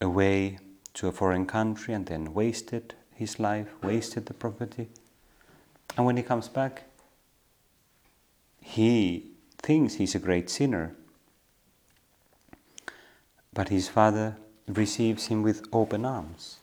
away 0.00 0.58
to 0.94 1.06
a 1.06 1.12
foreign 1.12 1.46
country 1.46 1.94
and 1.94 2.06
then 2.06 2.34
wasted 2.34 2.94
his 3.22 3.38
life, 3.38 3.68
wasted 3.82 4.26
the 4.26 4.34
property. 4.34 4.88
And 5.96 6.06
when 6.06 6.16
he 6.16 6.22
comes 6.22 6.48
back, 6.48 6.84
he 8.60 9.26
thinks 9.58 9.94
he's 9.94 10.14
a 10.14 10.18
great 10.18 10.50
sinner. 10.50 10.94
But 13.52 13.68
his 13.68 13.88
father 13.88 14.36
receives 14.68 15.26
him 15.26 15.42
with 15.42 15.66
open 15.72 16.04
arms. 16.04 16.58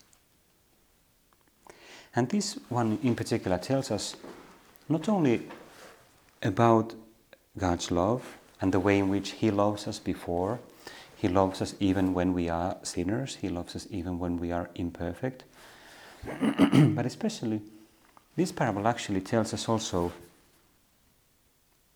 And 2.15 2.29
this 2.29 2.57
one 2.69 2.99
in 3.03 3.15
particular 3.15 3.57
tells 3.57 3.91
us 3.91 4.15
not 4.87 5.07
only 5.07 5.47
about 6.41 6.95
God's 7.57 7.91
love 7.91 8.37
and 8.61 8.73
the 8.73 8.79
way 8.79 8.99
in 8.99 9.09
which 9.09 9.31
He 9.31 9.51
loves 9.51 9.87
us 9.87 9.99
before, 9.99 10.59
he 11.15 11.27
loves 11.27 11.61
us 11.61 11.75
even 11.81 12.13
when 12.13 12.33
we 12.33 12.47
are 12.47 12.77
sinners, 12.83 13.35
He 13.41 13.49
loves 13.49 13.75
us 13.75 13.87
even 13.91 14.19
when 14.19 14.37
we 14.39 14.53
are 14.53 14.69
imperfect. 14.75 15.43
but 16.95 17.05
especially, 17.05 17.61
this 18.35 18.51
parable 18.51 18.87
actually 18.87 19.21
tells 19.21 19.53
us 19.53 19.67
also 19.67 20.11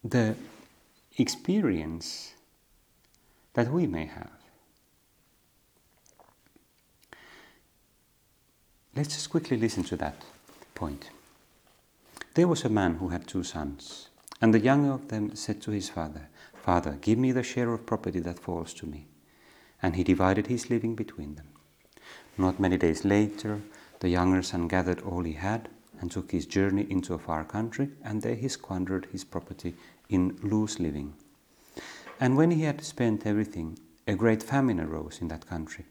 the 0.03 0.35
experience 1.17 2.33
that 3.53 3.71
we 3.71 3.87
may 3.87 4.05
have. 4.05 4.31
Let's 8.95 9.15
just 9.15 9.29
quickly 9.29 9.57
listen 9.57 9.83
to 9.85 9.97
that 9.97 10.23
point. 10.75 11.09
There 12.35 12.47
was 12.47 12.63
a 12.63 12.69
man 12.69 12.95
who 12.95 13.09
had 13.09 13.27
two 13.27 13.43
sons, 13.43 14.09
and 14.41 14.53
the 14.53 14.59
younger 14.59 14.91
of 14.91 15.07
them 15.07 15.35
said 15.35 15.61
to 15.63 15.71
his 15.71 15.89
father, 15.89 16.29
Father, 16.55 16.97
give 17.01 17.17
me 17.17 17.31
the 17.31 17.43
share 17.43 17.73
of 17.73 17.85
property 17.85 18.19
that 18.19 18.39
falls 18.39 18.73
to 18.75 18.85
me 18.85 19.07
and 19.83 19.97
he 19.97 20.03
divided 20.03 20.47
his 20.47 20.69
living 20.69 20.95
between 20.95 21.35
them. 21.35 21.47
Not 22.37 22.59
many 22.59 22.77
days 22.77 23.03
later, 23.03 23.61
the 24.03 24.09
younger 24.09 24.41
son 24.41 24.67
gathered 24.67 25.01
all 25.03 25.23
he 25.23 25.31
had 25.31 25.69
and 26.01 26.11
took 26.11 26.31
his 26.31 26.45
journey 26.45 26.85
into 26.89 27.13
a 27.13 27.17
far 27.17 27.45
country, 27.45 27.87
and 28.03 28.21
there 28.21 28.35
he 28.35 28.49
squandered 28.49 29.07
his 29.13 29.23
property 29.23 29.75
in 30.09 30.37
loose 30.43 30.77
living. 30.77 31.13
And 32.19 32.35
when 32.35 32.51
he 32.51 32.63
had 32.63 32.83
spent 32.83 33.25
everything, 33.25 33.79
a 34.05 34.15
great 34.15 34.43
famine 34.43 34.81
arose 34.81 35.19
in 35.21 35.29
that 35.29 35.47
country, 35.47 35.85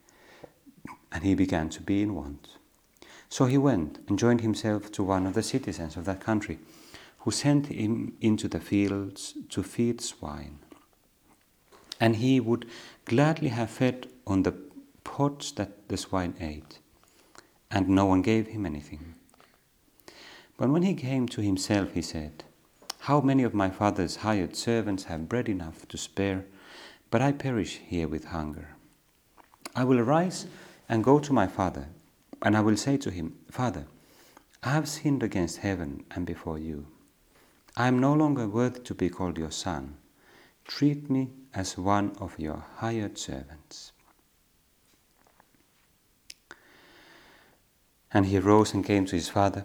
and 1.10 1.24
he 1.24 1.34
began 1.34 1.70
to 1.70 1.80
be 1.80 2.02
in 2.02 2.14
want. 2.14 2.58
So 3.30 3.46
he 3.46 3.56
went 3.56 4.00
and 4.06 4.18
joined 4.18 4.42
himself 4.42 4.92
to 4.92 5.02
one 5.02 5.26
of 5.26 5.32
the 5.32 5.42
citizens 5.42 5.96
of 5.96 6.04
that 6.04 6.20
country, 6.20 6.58
who 7.20 7.30
sent 7.30 7.68
him 7.68 8.14
into 8.20 8.46
the 8.46 8.60
fields 8.60 9.32
to 9.48 9.62
feed 9.62 10.02
swine. 10.02 10.58
And 11.98 12.16
he 12.16 12.40
would 12.40 12.66
gladly 13.06 13.48
have 13.48 13.70
fed 13.70 14.08
on 14.26 14.42
the 14.42 14.54
pods 15.02 15.52
that 15.52 15.88
the 15.88 15.96
swine 15.96 16.34
ate, 16.40 16.78
and 17.72 17.88
no 17.88 18.04
one 18.06 18.22
gave 18.22 18.48
him 18.48 18.66
anything. 18.66 19.14
But 20.56 20.68
when 20.68 20.82
he 20.82 20.94
came 20.94 21.26
to 21.28 21.40
himself, 21.40 21.92
he 21.94 22.02
said, 22.02 22.44
How 23.00 23.20
many 23.20 23.42
of 23.42 23.54
my 23.54 23.70
father's 23.70 24.16
hired 24.16 24.54
servants 24.54 25.04
have 25.04 25.28
bread 25.28 25.48
enough 25.48 25.88
to 25.88 25.96
spare, 25.96 26.44
but 27.10 27.22
I 27.22 27.32
perish 27.32 27.80
here 27.84 28.06
with 28.06 28.26
hunger. 28.26 28.68
I 29.74 29.84
will 29.84 29.98
arise 29.98 30.46
and 30.88 31.02
go 31.02 31.18
to 31.18 31.32
my 31.32 31.46
father, 31.46 31.88
and 32.42 32.56
I 32.56 32.60
will 32.60 32.76
say 32.76 32.96
to 32.98 33.10
him, 33.10 33.38
Father, 33.50 33.86
I 34.62 34.70
have 34.70 34.88
sinned 34.88 35.22
against 35.22 35.58
heaven 35.58 36.04
and 36.10 36.26
before 36.26 36.58
you. 36.58 36.86
I 37.76 37.88
am 37.88 37.98
no 37.98 38.12
longer 38.12 38.46
worthy 38.46 38.80
to 38.80 38.94
be 38.94 39.08
called 39.08 39.38
your 39.38 39.50
son. 39.50 39.96
Treat 40.66 41.10
me 41.10 41.30
as 41.54 41.78
one 41.78 42.14
of 42.20 42.38
your 42.38 42.64
hired 42.76 43.18
servants. 43.18 43.91
And 48.14 48.26
he 48.26 48.38
rose 48.38 48.74
and 48.74 48.84
came 48.84 49.06
to 49.06 49.16
his 49.16 49.28
father. 49.28 49.64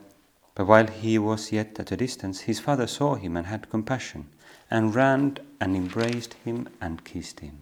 But 0.55 0.67
while 0.67 0.87
he 0.87 1.19
was 1.19 1.51
yet 1.51 1.79
at 1.79 1.91
a 1.91 1.97
distance, 1.97 2.41
his 2.41 2.59
father 2.59 2.87
saw 2.87 3.15
him 3.15 3.37
and 3.37 3.47
had 3.47 3.69
compassion, 3.69 4.29
and 4.71 4.95
ran 4.95 5.37
and 5.61 5.75
embraced 5.75 6.33
him 6.45 6.67
and 6.81 7.03
kissed 7.03 7.41
him. 7.41 7.59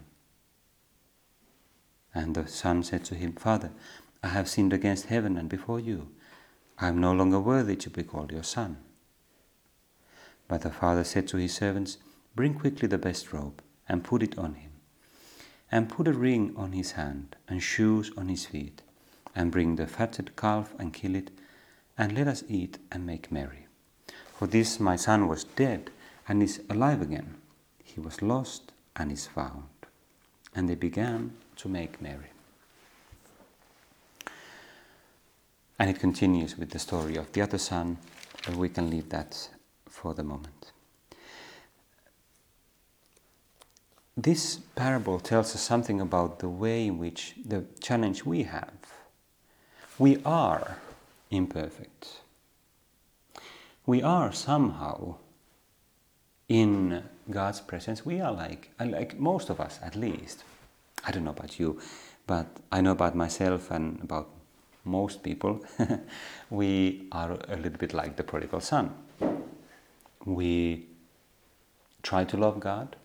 And 2.13 2.35
the 2.35 2.47
son 2.47 2.83
said 2.83 3.03
to 3.05 3.15
him, 3.15 3.33
Father, 3.33 3.71
I 4.23 4.29
have 4.29 4.47
sinned 4.47 4.71
against 4.71 5.07
heaven 5.07 5.37
and 5.37 5.49
before 5.49 5.79
you. 5.79 6.09
I 6.79 6.87
am 6.87 6.99
no 6.99 7.13
longer 7.13 7.39
worthy 7.39 7.75
to 7.75 7.89
be 7.89 8.03
called 8.03 8.31
your 8.31 8.43
son. 8.43 8.77
But 10.47 10.61
the 10.61 10.71
father 10.71 11.03
said 11.03 11.27
to 11.29 11.37
his 11.37 11.53
servants, 11.53 11.97
Bring 12.35 12.53
quickly 12.53 12.87
the 12.87 12.97
best 12.97 13.33
robe, 13.33 13.61
and 13.87 14.03
put 14.03 14.23
it 14.23 14.37
on 14.37 14.55
him, 14.55 14.71
and 15.71 15.89
put 15.89 16.07
a 16.07 16.13
ring 16.13 16.53
on 16.55 16.71
his 16.71 16.93
hand, 16.93 17.35
and 17.47 17.61
shoes 17.61 18.11
on 18.17 18.29
his 18.29 18.45
feet, 18.45 18.81
and 19.35 19.51
bring 19.51 19.75
the 19.75 19.87
fatted 19.87 20.35
calf 20.35 20.73
and 20.79 20.93
kill 20.93 21.15
it, 21.15 21.31
and 21.97 22.13
let 22.13 22.27
us 22.27 22.43
eat 22.47 22.77
and 22.91 23.05
make 23.05 23.31
merry. 23.31 23.67
For 24.33 24.47
this 24.47 24.79
my 24.79 24.95
son 24.95 25.27
was 25.27 25.43
dead 25.43 25.91
and 26.27 26.41
is 26.41 26.61
alive 26.69 27.01
again. 27.01 27.35
He 27.83 27.99
was 27.99 28.21
lost 28.21 28.71
and 28.95 29.11
is 29.11 29.27
found. 29.27 29.63
And 30.55 30.69
they 30.69 30.75
began 30.75 31.33
to 31.57 31.69
make 31.69 32.01
merry. 32.01 32.31
And 35.77 35.89
it 35.89 35.99
continues 35.99 36.57
with 36.57 36.69
the 36.69 36.79
story 36.79 37.17
of 37.17 37.31
the 37.33 37.41
other 37.41 37.57
son, 37.57 37.97
but 38.45 38.55
we 38.55 38.69
can 38.69 38.89
leave 38.89 39.09
that 39.09 39.49
for 39.89 40.13
the 40.13 40.23
moment. 40.23 40.71
This 44.17 44.55
parable 44.75 45.19
tells 45.19 45.53
us 45.53 45.61
something 45.61 45.99
about 45.99 46.39
the 46.39 46.47
way 46.47 46.87
in 46.87 46.97
which 46.97 47.35
the 47.45 47.65
challenge 47.81 48.23
we 48.23 48.43
have. 48.43 48.71
We 49.97 50.21
are 50.25 50.77
imperfect. 51.31 52.21
We 53.85 54.01
are 54.03 54.33
somehow 54.33 55.15
in 56.49 57.03
God's 57.29 57.61
presence. 57.61 58.05
We 58.05 58.19
are 58.19 58.33
like, 58.33 58.71
like 58.79 59.17
most 59.17 59.49
of 59.49 59.61
us 59.61 59.79
at 59.81 59.95
least. 59.95 60.43
I 61.05 61.11
don't 61.11 61.23
know 61.23 61.31
about 61.31 61.59
you, 61.59 61.79
but 62.27 62.47
I 62.73 62.81
know 62.81 62.91
about 62.91 63.15
myself 63.15 63.71
and 63.71 64.01
about 64.01 64.29
most 64.83 65.23
people. 65.23 65.63
we 66.49 67.07
are 67.13 67.37
a 67.47 67.55
little 67.55 67.77
bit 67.79 67.93
like 67.93 68.17
the 68.17 68.23
prodigal 68.23 68.59
son. 68.59 68.93
We 70.25 70.87
try 72.03 72.25
to 72.25 72.37
love 72.37 72.59
God, 72.59 72.97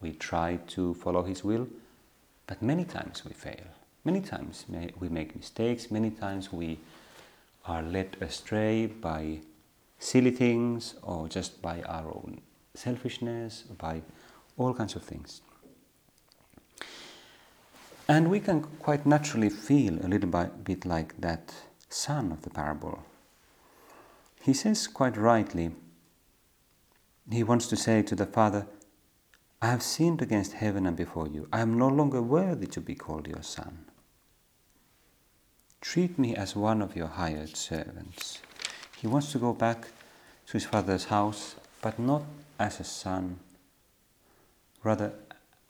we 0.00 0.12
try 0.12 0.60
to 0.68 0.94
follow 0.94 1.22
His 1.24 1.44
will, 1.44 1.68
but 2.46 2.62
many 2.62 2.84
times 2.84 3.24
we 3.24 3.32
fail. 3.32 3.66
Many 4.04 4.22
times 4.22 4.64
we 4.98 5.08
make 5.08 5.36
mistakes, 5.36 5.90
many 5.90 6.10
times 6.10 6.52
we 6.52 6.78
are 7.66 7.82
led 7.82 8.16
astray 8.20 8.86
by 8.86 9.40
silly 9.98 10.30
things 10.30 10.94
or 11.02 11.28
just 11.28 11.60
by 11.60 11.82
our 11.82 12.06
own 12.08 12.40
selfishness, 12.74 13.64
by 13.78 14.00
all 14.56 14.72
kinds 14.72 14.96
of 14.96 15.02
things. 15.02 15.42
And 18.08 18.30
we 18.30 18.40
can 18.40 18.62
quite 18.62 19.04
naturally 19.04 19.50
feel 19.50 19.94
a 20.04 20.08
little 20.08 20.30
bit 20.64 20.86
like 20.86 21.20
that 21.20 21.54
son 21.90 22.32
of 22.32 22.42
the 22.42 22.50
parable. 22.50 23.04
He 24.42 24.54
says 24.54 24.88
quite 24.88 25.16
rightly, 25.18 25.72
he 27.30 27.44
wants 27.44 27.66
to 27.66 27.76
say 27.76 28.02
to 28.02 28.16
the 28.16 28.26
father, 28.26 28.66
I 29.60 29.66
have 29.66 29.82
sinned 29.82 30.22
against 30.22 30.54
heaven 30.54 30.86
and 30.86 30.96
before 30.96 31.28
you. 31.28 31.46
I 31.52 31.60
am 31.60 31.76
no 31.76 31.86
longer 31.86 32.22
worthy 32.22 32.66
to 32.68 32.80
be 32.80 32.94
called 32.94 33.28
your 33.28 33.42
son. 33.42 33.84
Treat 35.80 36.18
me 36.18 36.36
as 36.36 36.54
one 36.54 36.82
of 36.82 36.94
your 36.94 37.06
hired 37.06 37.56
servants. 37.56 38.40
He 38.96 39.06
wants 39.06 39.32
to 39.32 39.38
go 39.38 39.52
back 39.54 39.88
to 40.46 40.52
his 40.52 40.66
father's 40.66 41.06
house, 41.06 41.56
but 41.80 41.98
not 41.98 42.22
as 42.58 42.80
a 42.80 42.84
son, 42.84 43.38
rather 44.84 45.12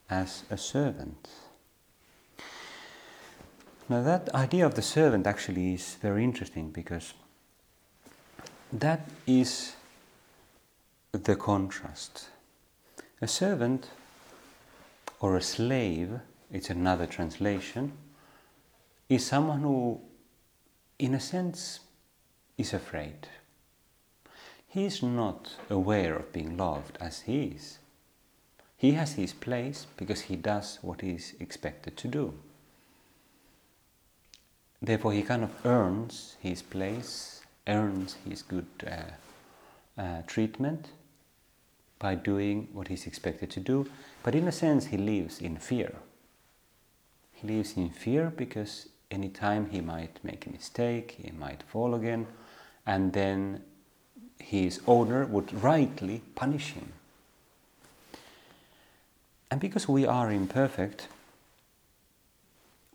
as 0.09 0.43
a 0.51 0.59
servant. 0.59 1.29
Now, 3.89 4.03
that 4.03 4.29
idea 4.35 4.67
of 4.67 4.75
the 4.75 4.83
servant 4.83 5.27
actually 5.27 5.75
is 5.75 5.97
very 6.03 6.25
interesting 6.25 6.71
because 6.71 7.15
that 8.73 9.09
is 9.27 9.75
the 11.13 11.37
contrast. 11.37 12.29
A 13.23 13.29
servant 13.29 13.91
or 15.21 15.37
a 15.37 15.43
slave, 15.43 16.21
it's 16.51 16.71
another 16.71 17.07
translation 17.07 17.93
is 19.11 19.27
someone 19.27 19.61
who, 19.61 20.01
in 20.99 21.15
a 21.15 21.21
sense, 21.21 21.81
is 22.57 22.73
afraid. 22.73 23.27
He 24.69 24.85
is 24.85 25.03
not 25.03 25.57
aware 25.69 26.15
of 26.15 26.33
being 26.33 26.57
loved 26.57 26.97
as 27.01 27.23
he 27.23 27.43
is. 27.57 27.81
He 28.77 28.93
has 28.93 29.15
his 29.15 29.33
place 29.33 29.89
because 29.97 30.23
he 30.23 30.37
does 30.37 30.79
what 30.81 31.01
he 31.01 31.11
is 31.11 31.35
expected 31.41 31.97
to 31.97 32.09
do. 32.09 32.35
Therefore, 34.81 35.13
he 35.13 35.23
kind 35.23 35.43
of 35.43 35.51
earns 35.67 36.37
his 36.41 36.63
place, 36.63 37.43
earns 37.67 38.17
his 38.27 38.43
good 38.43 38.69
uh, 38.87 40.01
uh, 40.01 40.23
treatment 40.29 40.91
by 41.99 42.15
doing 42.15 42.69
what 42.73 42.89
he's 42.89 43.09
expected 43.09 43.51
to 43.51 43.61
do. 43.61 43.91
But 44.23 44.37
in 44.37 44.47
a 44.47 44.53
sense, 44.53 44.87
he 44.87 44.97
lives 44.97 45.41
in 45.41 45.57
fear. 45.57 45.97
He 47.33 47.49
lives 47.49 47.77
in 47.77 47.91
fear 47.91 48.33
because 48.35 48.89
anytime 49.11 49.71
he 49.71 49.81
might 49.81 50.19
make 50.23 50.47
a 50.47 50.51
mistake, 50.51 51.19
he 51.23 51.31
might 51.33 51.63
fall 51.63 51.95
again, 51.95 52.27
and 52.87 53.13
then 53.13 53.63
his 54.39 54.81
owner 54.87 55.27
would 55.27 55.63
rightly 55.63 56.23
punish 56.35 56.73
him. 56.73 56.93
And 59.51 59.61
because 59.61 59.89
we 59.89 60.07
are 60.07 60.31
imperfect, 60.31 61.09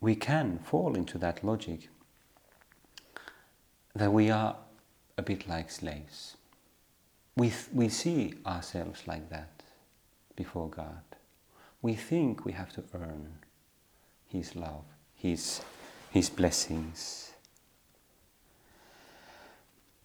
we 0.00 0.14
can 0.14 0.58
fall 0.64 0.94
into 0.94 1.18
that 1.18 1.44
logic 1.44 1.88
that 3.94 4.12
we 4.12 4.30
are 4.30 4.56
a 5.16 5.22
bit 5.22 5.48
like 5.48 5.70
slaves. 5.70 6.36
We, 7.36 7.48
th- 7.48 7.68
we 7.72 7.88
see 7.88 8.34
ourselves 8.46 9.02
like 9.06 9.30
that 9.30 9.62
before 10.34 10.68
God. 10.68 11.02
We 11.82 11.94
think 11.94 12.44
we 12.44 12.52
have 12.52 12.72
to 12.74 12.82
earn 12.94 13.38
His 14.26 14.54
love, 14.56 14.84
His 15.14 15.62
his 16.10 16.30
blessings. 16.30 17.32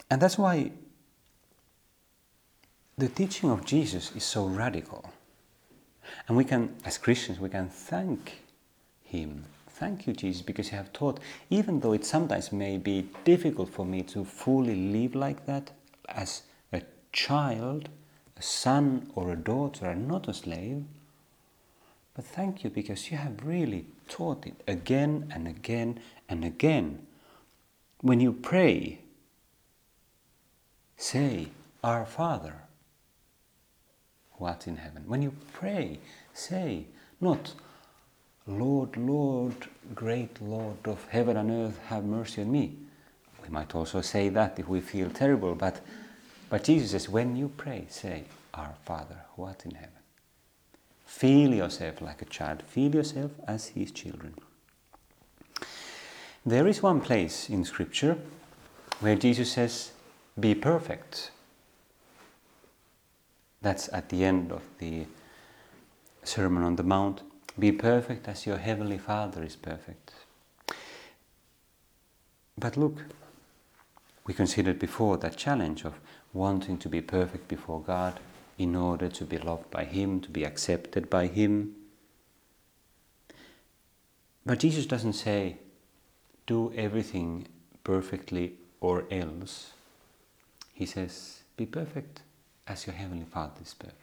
And 0.09 0.21
that's 0.21 0.37
why 0.37 0.71
the 2.97 3.07
teaching 3.07 3.49
of 3.49 3.65
Jesus 3.65 4.11
is 4.15 4.23
so 4.23 4.45
radical. 4.45 5.09
And 6.27 6.35
we 6.37 6.43
can, 6.43 6.75
as 6.85 6.97
Christians, 6.97 7.39
we 7.39 7.49
can 7.49 7.69
thank 7.69 8.43
Him. 9.03 9.45
Thank 9.69 10.05
you, 10.05 10.13
Jesus, 10.13 10.41
because 10.41 10.69
you 10.69 10.77
have 10.77 10.93
taught, 10.93 11.19
even 11.49 11.79
though 11.79 11.93
it 11.93 12.05
sometimes 12.05 12.51
may 12.51 12.77
be 12.77 13.07
difficult 13.23 13.69
for 13.69 13.85
me 13.85 14.03
to 14.03 14.23
fully 14.23 14.75
live 14.75 15.15
like 15.15 15.45
that 15.45 15.71
as 16.09 16.43
a 16.73 16.81
child, 17.11 17.89
a 18.37 18.41
son 18.41 19.09
or 19.15 19.31
a 19.31 19.35
daughter, 19.35 19.87
and 19.87 20.07
not 20.07 20.27
a 20.27 20.33
slave. 20.33 20.83
But 22.13 22.25
thank 22.25 22.63
you 22.63 22.69
because 22.69 23.09
you 23.09 23.17
have 23.17 23.45
really 23.45 23.85
taught 24.07 24.45
it 24.45 24.61
again 24.67 25.31
and 25.33 25.47
again 25.47 25.99
and 26.27 26.43
again. 26.43 27.05
When 28.01 28.19
you 28.19 28.33
pray, 28.33 28.99
say, 30.97 31.47
Our 31.83 32.05
Father, 32.05 32.55
who 34.33 34.45
art 34.45 34.67
in 34.67 34.77
heaven. 34.77 35.03
When 35.07 35.21
you 35.21 35.33
pray, 35.53 35.99
say, 36.33 36.85
not, 37.19 37.53
Lord, 38.47 38.97
Lord, 38.97 39.53
great 39.93 40.41
Lord 40.41 40.77
of 40.85 41.05
heaven 41.09 41.37
and 41.37 41.51
earth, 41.51 41.79
have 41.87 42.03
mercy 42.03 42.41
on 42.41 42.51
me. 42.51 42.75
We 43.43 43.49
might 43.49 43.73
also 43.75 44.01
say 44.01 44.29
that 44.29 44.59
if 44.59 44.67
we 44.67 44.81
feel 44.81 45.09
terrible, 45.09 45.55
but, 45.55 45.79
but 46.49 46.63
Jesus 46.63 46.91
says, 46.91 47.07
when 47.09 47.35
you 47.35 47.49
pray, 47.55 47.85
say, 47.89 48.25
Our 48.53 48.73
Father, 48.83 49.17
who 49.35 49.43
art 49.43 49.65
in 49.65 49.71
heaven. 49.71 50.00
Feel 51.11 51.53
yourself 51.53 52.01
like 52.01 52.23
a 52.23 52.25
child. 52.25 52.63
Feel 52.63 52.95
yourself 52.95 53.31
as 53.47 53.67
his 53.67 53.91
children. 53.91 54.33
There 56.43 56.65
is 56.65 56.81
one 56.81 56.99
place 56.99 57.47
in 57.47 57.63
Scripture 57.63 58.17
where 59.01 59.15
Jesus 59.15 59.51
says, 59.51 59.91
Be 60.39 60.55
perfect. 60.55 61.29
That's 63.61 63.87
at 63.93 64.09
the 64.09 64.23
end 64.23 64.51
of 64.51 64.63
the 64.79 65.05
Sermon 66.23 66.63
on 66.63 66.77
the 66.77 66.83
Mount 66.83 67.21
be 67.59 67.71
perfect 67.71 68.27
as 68.27 68.47
your 68.47 68.57
heavenly 68.57 68.97
Father 68.97 69.43
is 69.43 69.55
perfect. 69.55 70.13
But 72.57 72.77
look, 72.77 72.97
we 74.25 74.33
considered 74.33 74.79
before 74.79 75.17
that 75.17 75.37
challenge 75.37 75.83
of 75.83 75.93
wanting 76.33 76.79
to 76.79 76.89
be 76.89 77.01
perfect 77.01 77.47
before 77.47 77.81
God 77.81 78.19
in 78.57 78.75
order 78.75 79.09
to 79.09 79.25
be 79.25 79.37
loved 79.37 79.69
by 79.71 79.83
Him, 79.85 80.19
to 80.21 80.29
be 80.29 80.43
accepted 80.43 81.09
by 81.09 81.27
Him. 81.27 81.75
But 84.45 84.59
Jesus 84.59 84.85
doesn't 84.85 85.13
say, 85.13 85.57
do 86.47 86.73
everything 86.75 87.47
perfectly 87.83 88.53
or 88.79 89.05
else. 89.11 89.71
He 90.73 90.85
says, 90.85 91.43
be 91.57 91.65
perfect 91.65 92.21
as 92.67 92.87
your 92.87 92.95
Heavenly 92.95 93.25
Father 93.25 93.61
is 93.61 93.73
perfect. 93.73 93.97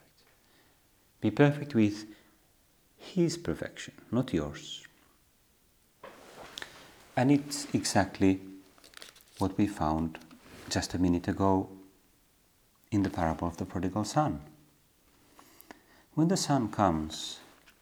Be 1.21 1.31
perfect 1.31 1.75
with 1.75 2.05
His 2.97 3.37
perfection, 3.37 3.93
not 4.11 4.33
yours. 4.33 4.85
And 7.15 7.31
it's 7.31 7.67
exactly 7.73 8.39
what 9.39 9.57
we 9.57 9.67
found 9.67 10.19
just 10.69 10.93
a 10.93 10.99
minute 10.99 11.27
ago 11.27 11.69
in 12.91 13.03
the 13.03 13.09
parable 13.09 13.47
of 13.47 13.57
the 13.57 13.65
prodigal 13.65 14.03
son. 14.03 14.41
When 16.13 16.27
the 16.27 16.37
son 16.37 16.69
comes 16.69 17.39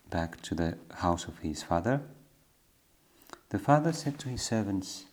back 0.09 0.41
to 0.43 0.55
the 0.55 0.77
house 0.95 1.25
of 1.25 1.39
his 1.39 1.63
father, 1.63 2.01
the 3.49 3.59
father 3.59 3.93
said 3.93 4.19
to 4.19 4.29
his 4.29 4.41
servants, 4.41 5.05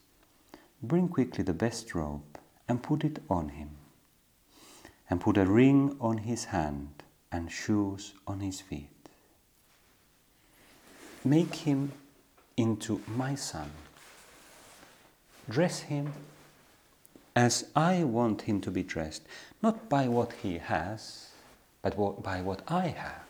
Bring 0.82 1.08
quickly 1.08 1.44
the 1.44 1.54
best 1.54 1.94
robe 1.94 2.38
and 2.68 2.82
put 2.82 3.04
it 3.04 3.22
on 3.30 3.50
him, 3.50 3.70
and 5.08 5.20
put 5.20 5.36
a 5.36 5.46
ring 5.46 5.96
on 6.00 6.18
his 6.18 6.46
hand 6.46 7.02
and 7.30 7.50
shoes 7.50 8.14
on 8.26 8.40
his 8.40 8.60
feet. 8.60 8.90
Make 11.24 11.54
him 11.54 11.92
into 12.56 13.00
my 13.06 13.34
son. 13.34 13.70
Dress 15.48 15.80
him 15.80 16.12
as 17.36 17.66
I 17.74 18.04
want 18.04 18.42
him 18.42 18.60
to 18.62 18.70
be 18.70 18.82
dressed, 18.82 19.22
not 19.62 19.88
by 19.88 20.08
what 20.08 20.32
he 20.42 20.58
has, 20.58 21.30
but 21.82 21.98
what, 21.98 22.22
by 22.22 22.40
what 22.40 22.62
I 22.68 22.88
have. 22.88 23.24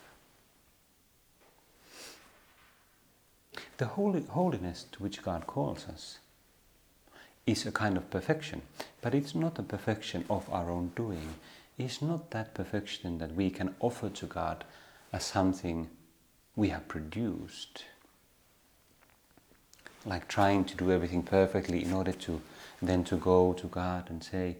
The 3.78 3.86
holy, 3.86 4.22
holiness 4.22 4.86
to 4.92 5.02
which 5.02 5.22
God 5.22 5.46
calls 5.46 5.86
us 5.88 6.18
is 7.46 7.66
a 7.66 7.72
kind 7.72 7.96
of 7.96 8.10
perfection, 8.10 8.62
but 9.02 9.14
it's 9.14 9.34
not 9.34 9.58
a 9.58 9.62
perfection 9.62 10.24
of 10.30 10.50
our 10.52 10.70
own 10.70 10.92
doing. 10.94 11.34
It's 11.76 12.00
not 12.00 12.30
that 12.30 12.54
perfection 12.54 13.18
that 13.18 13.34
we 13.34 13.50
can 13.50 13.74
offer 13.80 14.08
to 14.08 14.26
God 14.26 14.64
as 15.12 15.24
something 15.24 15.88
we 16.56 16.68
have 16.68 16.86
produced. 16.88 17.84
Like 20.06 20.28
trying 20.28 20.64
to 20.66 20.76
do 20.76 20.92
everything 20.92 21.22
perfectly 21.22 21.82
in 21.82 21.92
order 21.92 22.12
to 22.12 22.40
then 22.88 23.04
to 23.04 23.16
go 23.16 23.52
to 23.54 23.66
God 23.66 24.10
and 24.10 24.22
say, 24.22 24.56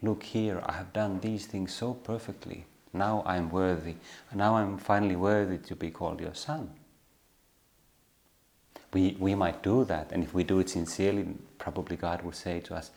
Look 0.00 0.22
here, 0.22 0.62
I 0.64 0.72
have 0.72 0.92
done 0.92 1.18
these 1.20 1.46
things 1.46 1.74
so 1.74 1.92
perfectly. 1.92 2.66
Now 2.92 3.22
I'm 3.26 3.50
worthy. 3.50 3.96
Now 4.32 4.56
I'm 4.56 4.78
finally 4.78 5.16
worthy 5.16 5.58
to 5.58 5.74
be 5.74 5.90
called 5.90 6.20
your 6.20 6.34
son. 6.34 6.70
We, 8.92 9.16
we 9.18 9.34
might 9.34 9.62
do 9.62 9.84
that, 9.84 10.12
and 10.12 10.22
if 10.22 10.32
we 10.32 10.44
do 10.44 10.60
it 10.60 10.70
sincerely, 10.70 11.26
probably 11.58 11.96
God 11.96 12.22
will 12.22 12.32
say 12.32 12.60
to 12.60 12.74
us, 12.74 12.90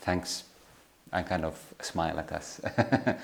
Thanks, 0.00 0.44
I 1.12 1.22
kind 1.22 1.44
of 1.44 1.60
smile 1.82 2.18
at 2.18 2.32
us. 2.32 2.60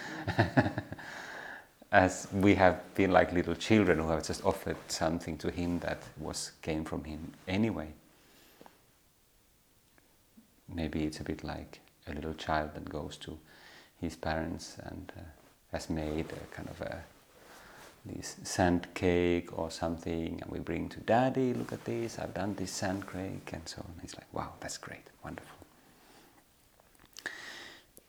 As 1.93 2.27
we 2.33 2.55
have 2.57 2.83
been 2.95 3.13
like 3.13 3.33
little 3.33 3.55
children 3.55 3.99
who 3.99 4.09
have 4.09 4.27
just 4.27 4.45
offered 4.45 4.77
something 4.89 5.39
to 5.39 5.51
Him 5.51 5.79
that 5.81 6.03
was 6.19 6.53
came 6.63 6.85
from 6.85 7.05
Him 7.05 7.33
anyway 7.47 7.93
maybe 10.75 11.05
it's 11.05 11.21
a 11.21 11.25
bit 11.25 11.45
like 11.45 11.81
a 12.09 12.13
little 12.13 12.35
child 12.35 12.71
that 12.75 12.89
goes 12.89 13.17
to 13.17 13.39
his 14.01 14.17
parents 14.17 14.77
and 14.85 15.13
uh, 15.17 15.23
has 15.73 15.89
made 15.89 16.27
a 16.33 16.55
kind 16.55 16.69
of 16.69 16.81
a 16.81 17.03
this 18.05 18.37
sand 18.43 18.89
cake 18.95 19.57
or 19.57 19.71
something 19.71 20.41
and 20.43 20.51
we 20.51 20.59
bring 20.59 20.89
to 20.89 20.99
daddy 21.01 21.55
look 21.55 21.73
at 21.73 21.85
this 21.85 22.19
i've 22.19 22.35
done 22.35 22.53
this 22.57 22.73
sand 22.73 23.05
cake 23.07 23.51
and 23.53 23.69
so 23.69 23.81
on. 23.81 23.95
He's 24.01 24.17
like 24.17 24.27
wow 24.33 24.55
that's 24.61 24.77
great 24.77 25.07
wonderful. 25.25 25.59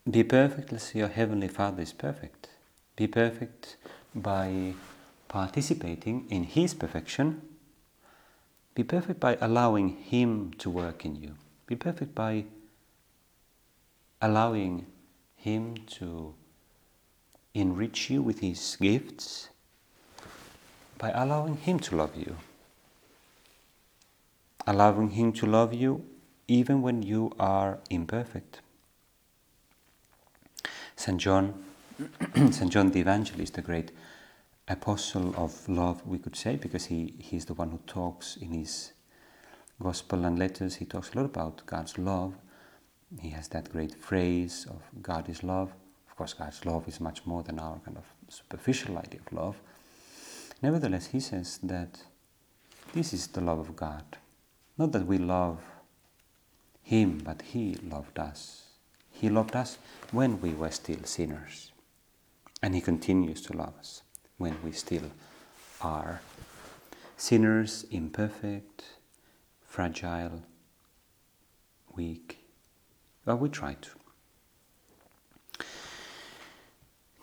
Be 0.09 0.23
perfect 0.23 0.73
as 0.73 0.93
your 0.93 1.07
heavenly 1.07 1.47
father 1.47 1.81
is 1.81 1.93
perfect. 1.93 2.49
Be 2.97 3.07
perfect 3.07 3.77
by 4.13 4.73
participating 5.29 6.25
in 6.29 6.43
his 6.43 6.73
perfection. 6.73 7.41
Be 8.75 8.83
perfect 8.83 9.21
by 9.21 9.37
allowing 9.39 9.95
him 9.95 10.51
to 10.57 10.69
work 10.69 11.05
in 11.05 11.15
you 11.15 11.35
be 11.75 11.91
perfect 11.91 12.13
by 12.13 12.45
allowing 14.21 14.85
Him 15.35 15.75
to 15.97 16.33
enrich 17.53 18.09
you 18.09 18.21
with 18.21 18.39
His 18.39 18.77
gifts, 18.79 19.49
by 20.97 21.09
allowing 21.11 21.57
Him 21.57 21.79
to 21.79 21.95
love 21.95 22.15
you. 22.15 22.37
Allowing 24.67 25.09
Him 25.09 25.33
to 25.33 25.45
love 25.45 25.73
you 25.73 26.05
even 26.47 26.81
when 26.81 27.01
you 27.01 27.31
are 27.39 27.79
imperfect. 27.89 28.61
St. 30.95 31.19
John, 31.19 31.63
St. 32.35 32.71
John 32.71 32.91
the 32.91 32.99
Evangelist, 32.99 33.55
the 33.55 33.61
great 33.61 33.91
apostle 34.67 35.33
of 35.35 35.67
love, 35.67 36.05
we 36.05 36.19
could 36.19 36.35
say, 36.35 36.55
because 36.55 36.85
he, 36.85 37.15
he's 37.17 37.45
the 37.45 37.53
one 37.53 37.71
who 37.71 37.79
talks 37.87 38.37
in 38.37 38.51
his 38.51 38.92
gospel 39.83 40.25
and 40.25 40.39
letters, 40.39 40.75
he 40.75 40.85
talks 40.85 41.13
a 41.13 41.17
lot 41.17 41.25
about 41.25 41.65
God's 41.65 41.97
love. 41.97 42.33
He 43.19 43.29
has 43.29 43.47
that 43.49 43.71
great 43.71 43.93
phrase 43.93 44.65
of 44.69 44.81
God 45.01 45.29
is 45.29 45.43
love. 45.43 45.71
Of 46.09 46.15
course, 46.15 46.33
God's 46.33 46.65
love 46.65 46.87
is 46.87 46.99
much 46.99 47.25
more 47.25 47.43
than 47.43 47.59
our 47.59 47.77
kind 47.85 47.97
of 47.97 48.05
superficial 48.29 48.97
idea 48.97 49.19
of 49.25 49.33
love. 49.33 49.55
Nevertheless, 50.61 51.07
he 51.07 51.19
says 51.19 51.59
that 51.63 52.01
this 52.93 53.13
is 53.13 53.27
the 53.27 53.41
love 53.41 53.59
of 53.59 53.75
God. 53.75 54.17
Not 54.77 54.91
that 54.91 55.05
we 55.05 55.17
love 55.17 55.59
Him, 56.81 57.19
but 57.23 57.41
He 57.41 57.75
loved 57.75 58.19
us. 58.19 58.63
He 59.11 59.29
loved 59.29 59.55
us 59.55 59.77
when 60.11 60.41
we 60.41 60.53
were 60.53 60.71
still 60.71 61.03
sinners. 61.03 61.71
And 62.61 62.73
He 62.75 62.81
continues 62.81 63.41
to 63.43 63.57
love 63.57 63.73
us 63.79 64.03
when 64.37 64.55
we 64.63 64.71
still 64.71 65.11
are 65.81 66.21
sinners, 67.17 67.85
imperfect, 67.91 68.83
fragile, 69.73 70.43
weak, 71.95 72.45
but 73.25 73.37
we 73.37 73.49
try 73.49 73.75
to. 73.81 73.89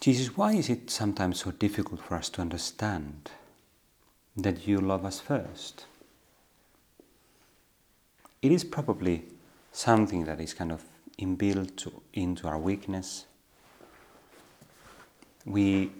Jesus, 0.00 0.36
why 0.36 0.54
is 0.54 0.68
it 0.68 0.90
sometimes 0.90 1.38
so 1.42 1.52
difficult 1.52 2.00
for 2.00 2.16
us 2.16 2.28
to 2.30 2.40
understand 2.40 3.30
that 4.36 4.66
you 4.66 4.80
love 4.80 5.04
us 5.04 5.20
first? 5.20 5.86
It 8.42 8.50
is 8.50 8.64
probably 8.64 9.26
something 9.70 10.24
that 10.24 10.40
is 10.40 10.52
kind 10.52 10.72
of 10.72 10.82
inbuilt 11.20 11.76
to, 11.76 12.02
into 12.14 12.48
our 12.48 12.58
weakness. 12.58 13.26
We 15.44 15.92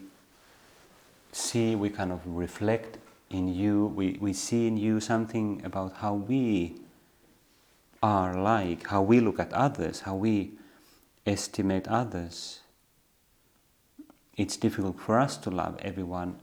see, 1.31 1.77
we 1.77 1.91
kind 1.91 2.11
of 2.11 2.21
reflect 2.27 2.99
in 3.31 3.49
you, 3.49 3.87
we, 3.87 4.19
we 4.21 4.33
see 4.33 4.67
in 4.67 4.77
you 4.77 5.01
something 5.01 5.63
about 5.65 5.97
how 5.97 6.15
we 6.15 6.77
are 8.03 8.41
like, 8.41 8.89
how 8.89 9.03
we 9.03 9.21
look 9.21 9.39
at 9.39 9.53
others, 9.53 10.01
how 10.01 10.17
we 10.17 10.53
estimate 11.25 11.87
others. 11.87 12.61
It's 14.37 14.57
difficult 14.57 14.99
for 14.99 15.19
us 15.19 15.37
to 15.39 15.51
love 15.51 15.79
everyone 15.81 16.41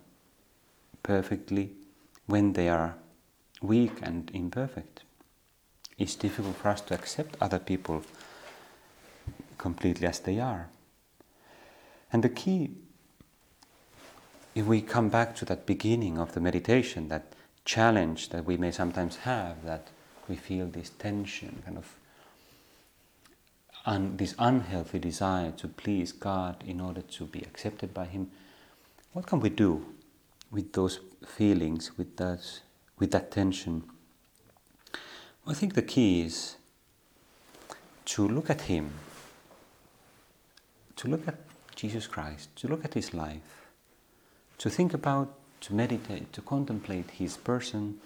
perfectly 1.04 1.71
when 2.26 2.54
they 2.54 2.69
are 2.69 2.95
weak 3.62 3.93
and 4.02 4.32
imperfect. 4.34 5.04
It's 5.97 6.15
difficult 6.15 6.56
for 6.56 6.69
us 6.69 6.82
to 6.82 6.93
accept 6.93 7.36
other 7.41 7.60
people 7.60 8.04
completely 9.58 10.08
as 10.08 10.19
they 10.19 10.39
are. 10.39 10.69
And 12.13 12.23
the 12.23 12.30
key 12.30 12.69
if 14.58 14.65
we 14.65 14.82
come 14.82 15.08
back 15.08 15.36
to 15.36 15.46
that 15.46 15.67
beginning 15.67 16.17
of 16.17 16.34
the 16.34 16.39
meditation, 16.39 17.10
that 17.10 17.34
challenge 17.63 18.30
that 18.30 18.43
we 18.43 18.58
may 18.58 18.72
sometimes 18.72 19.17
have, 19.17 19.63
that 19.63 19.89
we 20.28 20.36
feel 20.36 20.65
this 20.65 20.89
tension, 20.89 21.62
kind 21.63 21.78
of 21.78 21.96
un, 23.86 24.17
this 24.17 24.34
unhealthy 24.39 24.98
desire 24.98 25.52
to 25.52 25.67
please 25.67 26.12
God 26.12 26.63
in 26.65 26.82
order 26.82 27.02
to 27.02 27.26
be 27.26 27.41
accepted 27.41 27.93
by 27.93 28.06
Him, 28.06 28.32
what 29.13 29.28
can 29.28 29.41
we 29.41 29.50
do 29.50 29.86
with 30.50 30.74
those 30.74 31.02
feelings, 31.24 31.96
with 31.96 32.17
that, 32.17 32.62
with 32.98 33.12
that 33.12 33.30
tension? 33.30 33.84
Well, 35.46 35.52
I 35.52 35.54
think 35.54 35.76
the 35.76 35.84
key 35.84 36.24
is 36.24 36.56
to 38.06 38.28
look 38.28 38.50
at 38.50 38.62
Him, 38.62 38.89
to 40.96 41.08
look 41.08 41.28
at 41.28 41.36
Jesus 41.76 42.08
Christ, 42.08 42.56
to 42.56 42.67
look 42.67 42.84
at 42.84 42.96
His 42.96 43.13
life 43.13 43.67
to 44.58 44.70
think 44.70 44.93
about 44.93 45.34
to 45.62 45.74
meditate, 45.74 46.32
to 46.34 46.41
contemplate 46.41 47.12
His 47.12 47.38
person, 47.38 48.00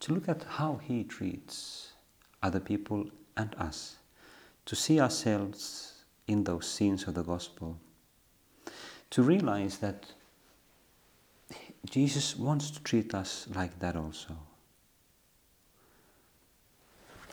to 0.00 0.12
look 0.12 0.28
at 0.28 0.42
how 0.42 0.80
He 0.82 1.04
treats 1.04 1.92
other 2.42 2.60
people 2.60 3.06
and 3.36 3.54
us, 3.56 3.96
to 4.64 4.76
see 4.76 5.00
ourselves 5.00 6.04
in 6.26 6.44
those 6.44 6.68
scenes 6.68 7.04
of 7.04 7.14
the 7.14 7.22
gospel, 7.22 7.78
to 9.10 9.22
realize 9.22 9.78
that 9.78 10.06
Jesus 11.88 12.36
wants 12.36 12.70
to 12.70 12.82
treat 12.82 13.14
us 13.14 13.46
like 13.54 13.78
that 13.78 13.96
also. 13.96 14.36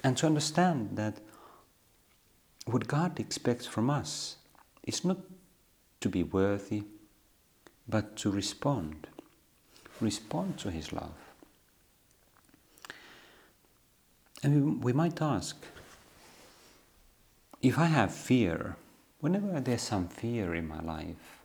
And 0.03 0.15
to 0.17 0.27
understand 0.27 0.91
that 0.97 1.17
what 2.65 2.87
God 2.87 3.19
expects 3.19 3.65
from 3.65 3.89
us 3.89 4.37
is 4.83 5.03
not 5.03 5.17
to 6.01 6.09
be 6.09 6.23
worthy, 6.23 6.83
but 7.87 8.15
to 8.17 8.31
respond. 8.31 9.07
Respond 9.99 10.57
to 10.59 10.71
His 10.71 10.91
love. 10.91 11.13
And 14.41 14.83
we, 14.83 14.91
might 14.91 15.21
ask 15.21 15.55
if 17.61 17.79
I 17.79 17.85
have 17.85 18.13
fear, 18.13 18.75
whenever 19.21 19.61
there's 19.61 19.81
some 19.81 20.09
fear 20.09 20.53
in 20.53 20.67
my 20.67 20.81
life, 20.81 21.39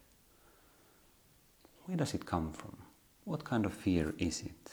where 1.87 1.97
does 1.97 2.13
it 2.13 2.27
come 2.27 2.53
from? 2.53 2.77
What 3.25 3.45
kind 3.45 3.65
of 3.65 3.73
fear 3.73 4.15
is 4.19 4.43
it? 4.43 4.73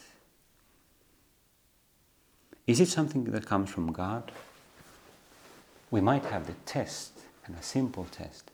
Is 2.66 2.80
it 2.80 2.88
something 2.88 3.26
that 3.26 3.46
comes 3.46 3.70
from 3.70 3.92
God? 3.92 4.32
We 5.92 6.02
might 6.02 6.26
have 6.26 6.48
the 6.48 6.56
test, 6.66 7.12
and 7.46 7.56
a 7.56 7.62
simple 7.62 8.06
test. 8.06 8.50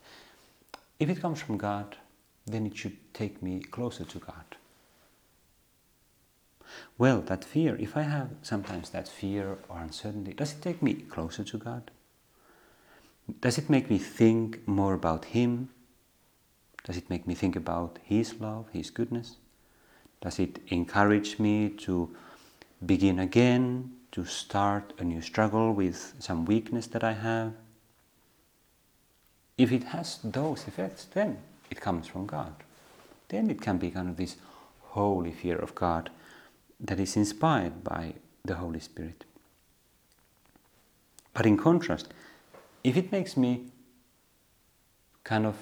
If 1.00 1.10
it 1.10 1.22
comes 1.22 1.42
from 1.42 1.58
God, 1.58 1.96
then 2.46 2.66
it 2.66 2.76
should 2.78 2.98
take 3.14 3.42
me 3.42 3.60
closer 3.60 4.04
to 4.04 4.20
God. 4.20 4.58
Well, 6.98 7.22
that 7.22 7.44
fear, 7.44 7.76
if 7.80 7.98
I 7.98 8.04
have 8.04 8.30
sometimes 8.42 8.90
that 8.92 9.08
fear 9.08 9.58
or 9.68 9.80
uncertainty, 9.80 10.34
does 10.34 10.54
it 10.54 10.62
take 10.62 10.82
me 10.82 10.94
closer 10.94 11.44
to 11.44 11.58
God? 11.58 11.92
Does 13.42 13.58
it 13.58 13.70
make 13.70 13.90
me 13.90 13.98
think 13.98 14.68
more 14.68 14.94
about 14.94 15.26
Him? 15.26 15.70
Does 16.84 16.98
it 16.98 17.10
make 17.10 17.28
me 17.28 17.36
think 17.36 17.56
about 17.56 18.00
His 18.04 18.40
love, 18.40 18.70
His 18.72 18.90
goodness? 18.90 19.38
Does 20.22 20.40
it 20.40 20.60
encourage 20.68 21.40
me 21.40 21.70
to 21.70 22.16
begin 22.86 23.20
again, 23.20 23.92
to 24.12 24.26
start 24.26 24.94
a 25.00 25.04
new 25.04 25.22
struggle 25.22 25.74
with 25.74 26.14
some 26.20 26.46
weakness 26.46 26.88
that 26.88 27.04
I 27.04 27.14
have? 27.14 27.54
If 29.58 29.72
it 29.72 29.86
has 29.86 30.20
those 30.24 30.68
effects, 30.68 31.06
then 31.06 31.38
it 31.72 31.82
comes 31.82 32.08
from 32.08 32.28
God. 32.28 32.54
Then 33.30 33.50
it 33.50 33.62
can 33.62 33.78
be 33.78 33.90
kind 33.90 34.10
of 34.10 34.18
this 34.18 34.36
holy 34.90 35.32
fear 35.32 35.58
of 35.58 35.74
God 35.74 36.12
that 36.80 37.00
is 37.00 37.16
inspired 37.16 37.84
by 37.84 38.14
the 38.44 38.56
Holy 38.56 38.80
Spirit. 38.80 39.24
But 41.34 41.46
in 41.46 41.58
contrast, 41.58 42.14
if 42.84 42.98
it 42.98 43.12
makes 43.12 43.38
me 43.38 43.68
kind 45.24 45.46
of 45.46 45.56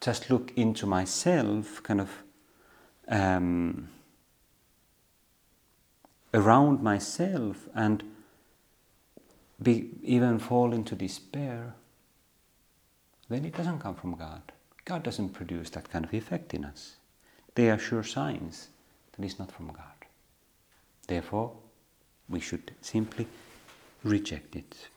just 0.00 0.30
look 0.30 0.52
into 0.56 0.86
myself, 0.86 1.82
kind 1.82 2.00
of 2.00 2.10
um, 3.08 3.88
around 6.32 6.82
myself, 6.82 7.68
and 7.74 8.02
be, 9.60 9.90
even 10.02 10.38
fall 10.38 10.72
into 10.72 10.94
despair, 10.94 11.74
then 13.28 13.44
it 13.44 13.54
doesn't 13.54 13.80
come 13.80 13.94
from 13.94 14.14
God. 14.14 14.40
God 14.90 15.04
doesn't 15.04 15.28
produce 15.28 15.70
that 15.70 15.88
kind 15.88 16.04
of 16.04 16.12
effect 16.12 16.52
in 16.52 16.64
us. 16.64 16.96
They 17.54 17.70
are 17.70 17.78
sure 17.78 18.02
signs 18.02 18.70
that 19.12 19.24
it's 19.24 19.38
not 19.38 19.52
from 19.52 19.68
God. 19.68 19.98
Therefore, 21.06 21.52
we 22.28 22.40
should 22.40 22.72
simply 22.80 23.28
reject 24.02 24.56
it. 24.56 24.88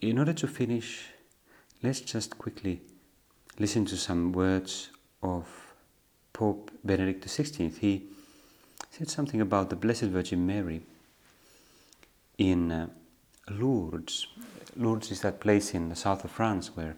In 0.00 0.18
order 0.18 0.32
to 0.32 0.48
finish, 0.48 1.10
let's 1.80 2.00
just 2.00 2.36
quickly 2.36 2.80
listen 3.56 3.84
to 3.84 3.96
some 3.96 4.32
words 4.32 4.90
of 5.22 5.46
Pope 6.32 6.72
Benedict 6.82 7.24
XVI. 7.24 7.78
He 7.78 8.08
said 8.90 9.08
something 9.08 9.40
about 9.40 9.70
the 9.70 9.76
Blessed 9.76 10.10
Virgin 10.16 10.44
Mary 10.44 10.82
in 12.36 12.72
uh, 12.72 12.88
Lourdes. 13.48 14.26
Lourdes 14.76 15.10
is 15.10 15.20
that 15.20 15.40
place 15.40 15.74
in 15.74 15.88
the 15.88 15.96
south 15.96 16.24
of 16.24 16.30
France 16.30 16.76
where 16.76 16.96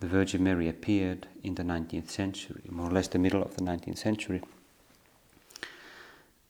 the 0.00 0.06
Virgin 0.06 0.42
Mary 0.42 0.68
appeared 0.68 1.26
in 1.42 1.54
the 1.54 1.62
19th 1.62 2.10
century, 2.10 2.62
more 2.68 2.88
or 2.88 2.92
less 2.92 3.08
the 3.08 3.18
middle 3.18 3.42
of 3.42 3.56
the 3.56 3.62
19th 3.62 3.98
century. 3.98 4.42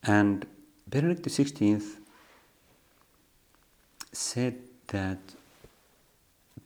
And 0.02 0.46
Benedict 0.88 1.22
XVI 1.22 1.82
said 4.12 4.56
that 4.88 5.18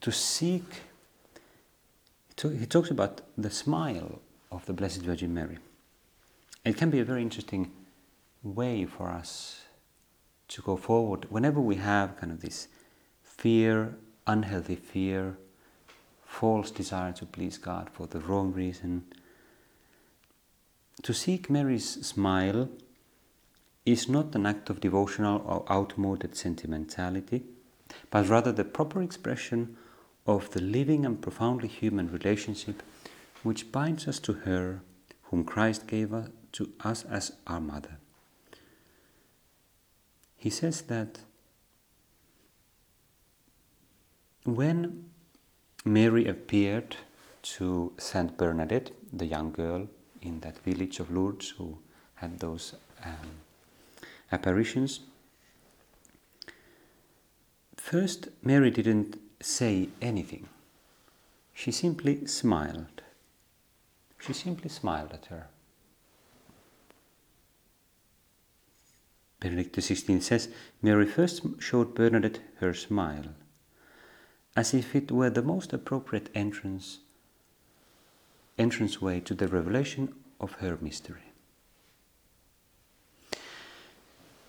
to 0.00 0.12
seek, 0.12 0.82
he 2.40 2.66
talks 2.66 2.90
about 2.90 3.22
the 3.36 3.50
smile 3.50 4.20
of 4.50 4.64
the 4.66 4.72
Blessed 4.72 5.02
Virgin 5.02 5.34
Mary. 5.34 5.58
It 6.64 6.76
can 6.76 6.90
be 6.90 7.00
a 7.00 7.04
very 7.04 7.22
interesting 7.22 7.72
way 8.42 8.84
for 8.84 9.08
us 9.08 9.62
to 10.48 10.62
go 10.62 10.76
forward 10.76 11.26
whenever 11.30 11.60
we 11.60 11.76
have 11.76 12.16
kind 12.16 12.32
of 12.32 12.40
this 12.40 12.68
fear, 13.38 13.94
unhealthy 14.26 14.74
fear, 14.74 15.38
false 16.26 16.72
desire 16.72 17.12
to 17.12 17.24
please 17.24 17.56
God 17.56 17.88
for 17.92 18.06
the 18.08 18.18
wrong 18.18 18.52
reason. 18.52 19.04
To 21.04 21.14
seek 21.14 21.48
Mary's 21.48 22.04
smile 22.04 22.68
is 23.86 24.08
not 24.08 24.34
an 24.34 24.44
act 24.44 24.68
of 24.68 24.80
devotional 24.80 25.40
or 25.46 25.64
outmoded 25.72 26.36
sentimentality, 26.36 27.44
but 28.10 28.28
rather 28.28 28.50
the 28.50 28.64
proper 28.64 29.00
expression 29.00 29.76
of 30.26 30.50
the 30.50 30.60
living 30.60 31.06
and 31.06 31.22
profoundly 31.22 31.68
human 31.68 32.10
relationship 32.10 32.82
which 33.44 33.70
binds 33.70 34.08
us 34.08 34.18
to 34.18 34.32
her, 34.32 34.80
whom 35.30 35.44
Christ 35.44 35.86
gave 35.86 36.12
to 36.52 36.72
us 36.80 37.04
as 37.04 37.32
our 37.46 37.60
mother. 37.60 37.98
He 40.36 40.50
says 40.50 40.82
that 40.82 41.20
when 44.56 45.10
Mary 45.84 46.26
appeared 46.26 46.96
to 47.42 47.92
Saint 47.98 48.36
Bernadette, 48.36 48.90
the 49.12 49.26
young 49.26 49.52
girl 49.52 49.88
in 50.20 50.40
that 50.40 50.58
village 50.58 51.00
of 51.00 51.10
Lourdes 51.10 51.50
who 51.50 51.78
had 52.16 52.40
those 52.40 52.74
um, 53.04 53.30
apparitions, 54.32 55.00
first 57.76 58.28
Mary 58.42 58.70
didn't 58.70 59.18
say 59.40 59.88
anything. 60.02 60.48
She 61.54 61.72
simply 61.72 62.26
smiled. 62.26 63.02
She 64.18 64.32
simply 64.32 64.68
smiled 64.68 65.12
at 65.12 65.26
her. 65.26 65.48
Benedict 69.40 69.76
XVI 69.76 70.20
says 70.22 70.48
Mary 70.82 71.06
first 71.06 71.42
showed 71.60 71.94
Bernadette 71.94 72.40
her 72.56 72.74
smile, 72.74 73.34
as 74.56 74.74
if 74.74 74.94
it 74.94 75.10
were 75.10 75.30
the 75.30 75.42
most 75.42 75.72
appropriate 75.72 76.28
entrance 76.34 76.98
entranceway 78.58 79.20
to 79.20 79.34
the 79.34 79.46
revelation 79.46 80.12
of 80.40 80.52
her 80.54 80.76
mystery. 80.80 81.22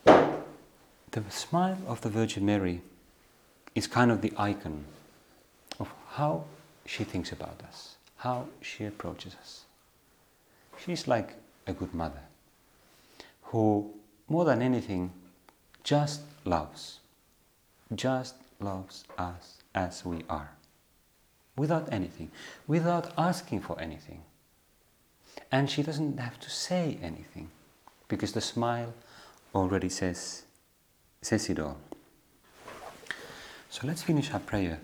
The 0.06 1.24
smile 1.30 1.78
of 1.88 2.02
the 2.02 2.10
Virgin 2.10 2.46
Mary 2.46 2.82
is 3.76 3.88
kind 3.88 4.12
of 4.12 4.22
the 4.22 4.34
icon 4.38 4.86
of 5.80 5.92
how 6.12 6.46
she 6.86 7.04
thinks 7.04 7.32
about 7.32 7.62
us, 7.68 7.96
how 8.18 8.48
she 8.62 8.86
approaches 8.86 9.36
us. 9.40 9.66
She's 10.84 11.08
like 11.08 11.36
a 11.68 11.74
good 11.74 11.94
mother 11.94 12.22
who, 13.44 13.92
more 14.28 14.46
than 14.46 14.62
anything, 14.62 15.12
just 15.84 16.22
loves, 16.46 17.00
just 17.96 18.36
loves 18.60 19.04
us 19.18 19.59
as 19.76 20.06
we 20.06 20.24
are, 20.30 20.52
without 21.56 21.92
anything, 21.92 22.32
without 22.68 23.12
asking 23.18 23.62
for 23.62 23.80
anything. 23.80 24.24
And 25.52 25.70
she 25.70 25.84
doesn't 25.84 26.20
have 26.20 26.40
to 26.40 26.50
say 26.50 26.98
anything 27.02 27.50
because 28.08 28.34
the 28.34 28.42
smile 28.42 28.94
already 29.54 29.90
says, 29.90 30.44
says 31.22 31.50
it 31.50 31.60
all. 31.60 31.78
So 33.70 33.86
let's 33.86 34.04
finish 34.04 34.32
our 34.34 34.40
prayer 34.40 34.80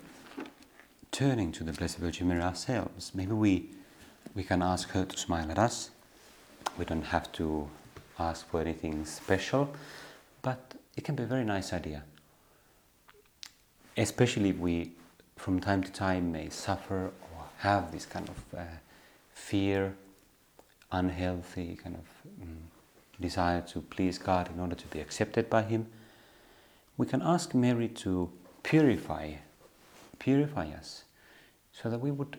turning 1.12 1.52
to 1.54 1.64
the 1.64 1.72
Blessed 1.72 1.98
Virgin 1.98 2.28
Mary 2.28 2.42
ourselves. 2.42 3.12
Maybe 3.16 3.32
we, 3.32 3.70
we 4.36 4.44
can 4.44 4.62
ask 4.62 4.90
her 4.90 5.06
to 5.06 5.18
smile 5.18 5.50
at 5.50 5.58
us. 5.58 5.90
We 6.78 6.86
don't 6.86 7.06
have 7.06 7.32
to 7.34 7.70
ask 8.20 8.48
for 8.50 8.60
anything 8.60 9.06
special, 9.06 9.74
but 10.42 10.76
it 10.98 11.04
can 11.04 11.16
be 11.16 11.24
a 11.24 11.26
very 11.26 11.46
nice 11.46 11.72
idea. 11.74 12.04
Especially 13.98 14.50
if 14.50 14.58
we, 14.58 14.92
from 15.38 15.60
time 15.60 15.82
to 15.84 15.92
time, 15.92 16.32
may 16.32 16.50
suffer 16.50 17.06
or 17.06 17.46
have 17.60 17.92
this 17.92 18.06
kind 18.06 18.28
of 18.30 18.60
uh, 18.60 18.64
fear, 19.34 19.96
unhealthy 20.92 21.78
kind 21.82 21.96
of 21.96 22.32
um, 22.42 22.58
desire 23.20 23.62
to 23.62 23.82
please 23.82 24.18
God 24.18 24.50
in 24.54 24.60
order 24.60 24.76
to 24.76 24.88
be 24.88 25.00
accepted 25.00 25.50
by 25.50 25.64
Him, 25.64 25.88
we 26.98 27.06
can 27.06 27.22
ask 27.22 27.54
Mary 27.54 27.88
to 27.90 28.32
purify, 28.64 29.34
purify 30.20 30.68
us, 30.70 31.04
so 31.72 31.90
that 31.90 32.00
we 32.00 32.12
would 32.12 32.38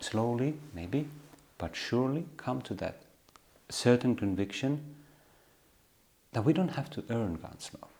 slowly, 0.00 0.58
maybe, 0.74 1.08
but 1.56 1.74
surely 1.74 2.26
come 2.36 2.60
to 2.62 2.74
that 2.74 3.02
certain 3.68 4.14
conviction 4.14 4.94
that 6.32 6.44
we 6.44 6.52
don't 6.52 6.72
have 6.72 6.90
to 6.90 7.04
earn 7.10 7.38
God's 7.42 7.70
love. 7.80 7.90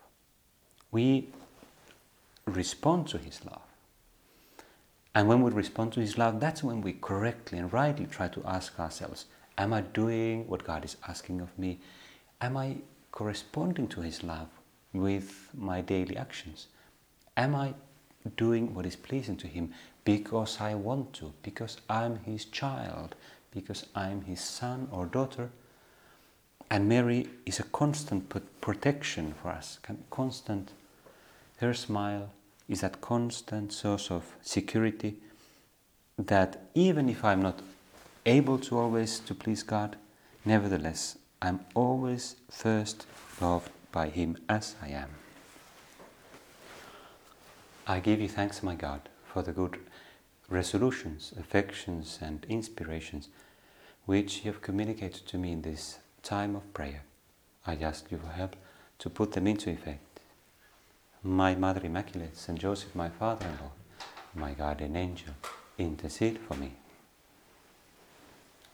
We 0.91 1.29
respond 2.49 3.07
to 3.09 3.17
His 3.17 3.43
love. 3.45 3.61
And 5.15 5.27
when 5.27 5.41
we 5.41 5.51
respond 5.51 5.93
to 5.93 5.99
His 5.99 6.17
love, 6.17 6.39
that's 6.39 6.63
when 6.63 6.81
we 6.81 6.93
correctly 6.93 7.57
and 7.57 7.71
rightly 7.71 8.05
try 8.05 8.27
to 8.29 8.43
ask 8.45 8.79
ourselves 8.79 9.25
Am 9.57 9.73
I 9.73 9.81
doing 9.81 10.47
what 10.47 10.63
God 10.63 10.85
is 10.85 10.95
asking 11.07 11.41
of 11.41 11.57
me? 11.59 11.79
Am 12.39 12.55
I 12.55 12.77
corresponding 13.11 13.87
to 13.89 14.01
His 14.01 14.23
love 14.23 14.47
with 14.93 15.49
my 15.53 15.81
daily 15.81 16.15
actions? 16.15 16.67
Am 17.35 17.55
I 17.55 17.73
doing 18.37 18.73
what 18.73 18.85
is 18.85 18.95
pleasing 18.95 19.37
to 19.37 19.47
Him 19.47 19.73
because 20.05 20.61
I 20.61 20.75
want 20.75 21.13
to, 21.13 21.33
because 21.43 21.77
I'm 21.89 22.19
His 22.19 22.45
child, 22.45 23.15
because 23.51 23.85
I'm 23.95 24.21
His 24.21 24.41
son 24.41 24.87
or 24.91 25.05
daughter? 25.05 25.49
And 26.71 26.87
Mary 26.87 27.27
is 27.45 27.59
a 27.59 27.63
constant 27.63 28.31
protection 28.61 29.33
for 29.41 29.49
us, 29.49 29.79
constant. 30.09 30.71
Her 31.57 31.73
smile 31.73 32.29
is 32.69 32.81
that 32.81 33.01
constant 33.01 33.73
source 33.73 34.11
of 34.11 34.23
security 34.41 35.17
that 36.17 36.61
even 36.75 37.09
if 37.09 37.25
I'm 37.25 37.41
not 37.41 37.61
able 38.25 38.59
to 38.59 38.77
always 38.77 39.19
to 39.21 39.33
please 39.33 39.63
God, 39.63 39.97
nevertheless 40.45 41.17
I'm 41.41 41.61
always 41.73 42.35
first 42.51 43.07
loved 43.41 43.71
by 43.91 44.09
Him 44.09 44.37
as 44.47 44.75
I 44.81 44.89
am. 44.89 45.09
I 47.87 47.99
give 47.99 48.21
you 48.21 48.27
thanks, 48.27 48.61
my 48.61 48.75
God, 48.75 49.09
for 49.25 49.41
the 49.41 49.51
good 49.51 49.79
resolutions, 50.47 51.33
affections, 51.39 52.19
and 52.21 52.45
inspirations 52.47 53.29
which 54.05 54.43
you 54.43 54.51
have 54.51 54.61
communicated 54.61 55.25
to 55.27 55.37
me 55.37 55.53
in 55.53 55.61
this 55.63 55.99
time 56.21 56.55
of 56.55 56.71
prayer. 56.73 57.03
I 57.65 57.75
ask 57.75 58.11
you 58.11 58.19
for 58.19 58.29
help 58.29 58.55
to 58.99 59.09
put 59.09 59.31
them 59.31 59.47
into 59.47 59.71
effect. 59.71 60.08
My 61.21 61.53
Mother 61.53 61.81
Immaculate, 61.85 62.37
Saint 62.37 62.57
Joseph, 62.57 62.95
my 62.95 63.09
Father 63.09 63.45
and 63.45 63.59
Lord, 63.59 63.73
my 64.33 64.53
guardian 64.53 64.95
angel, 64.95 65.33
intercede 65.77 66.39
for 66.39 66.53
me. 66.53 66.77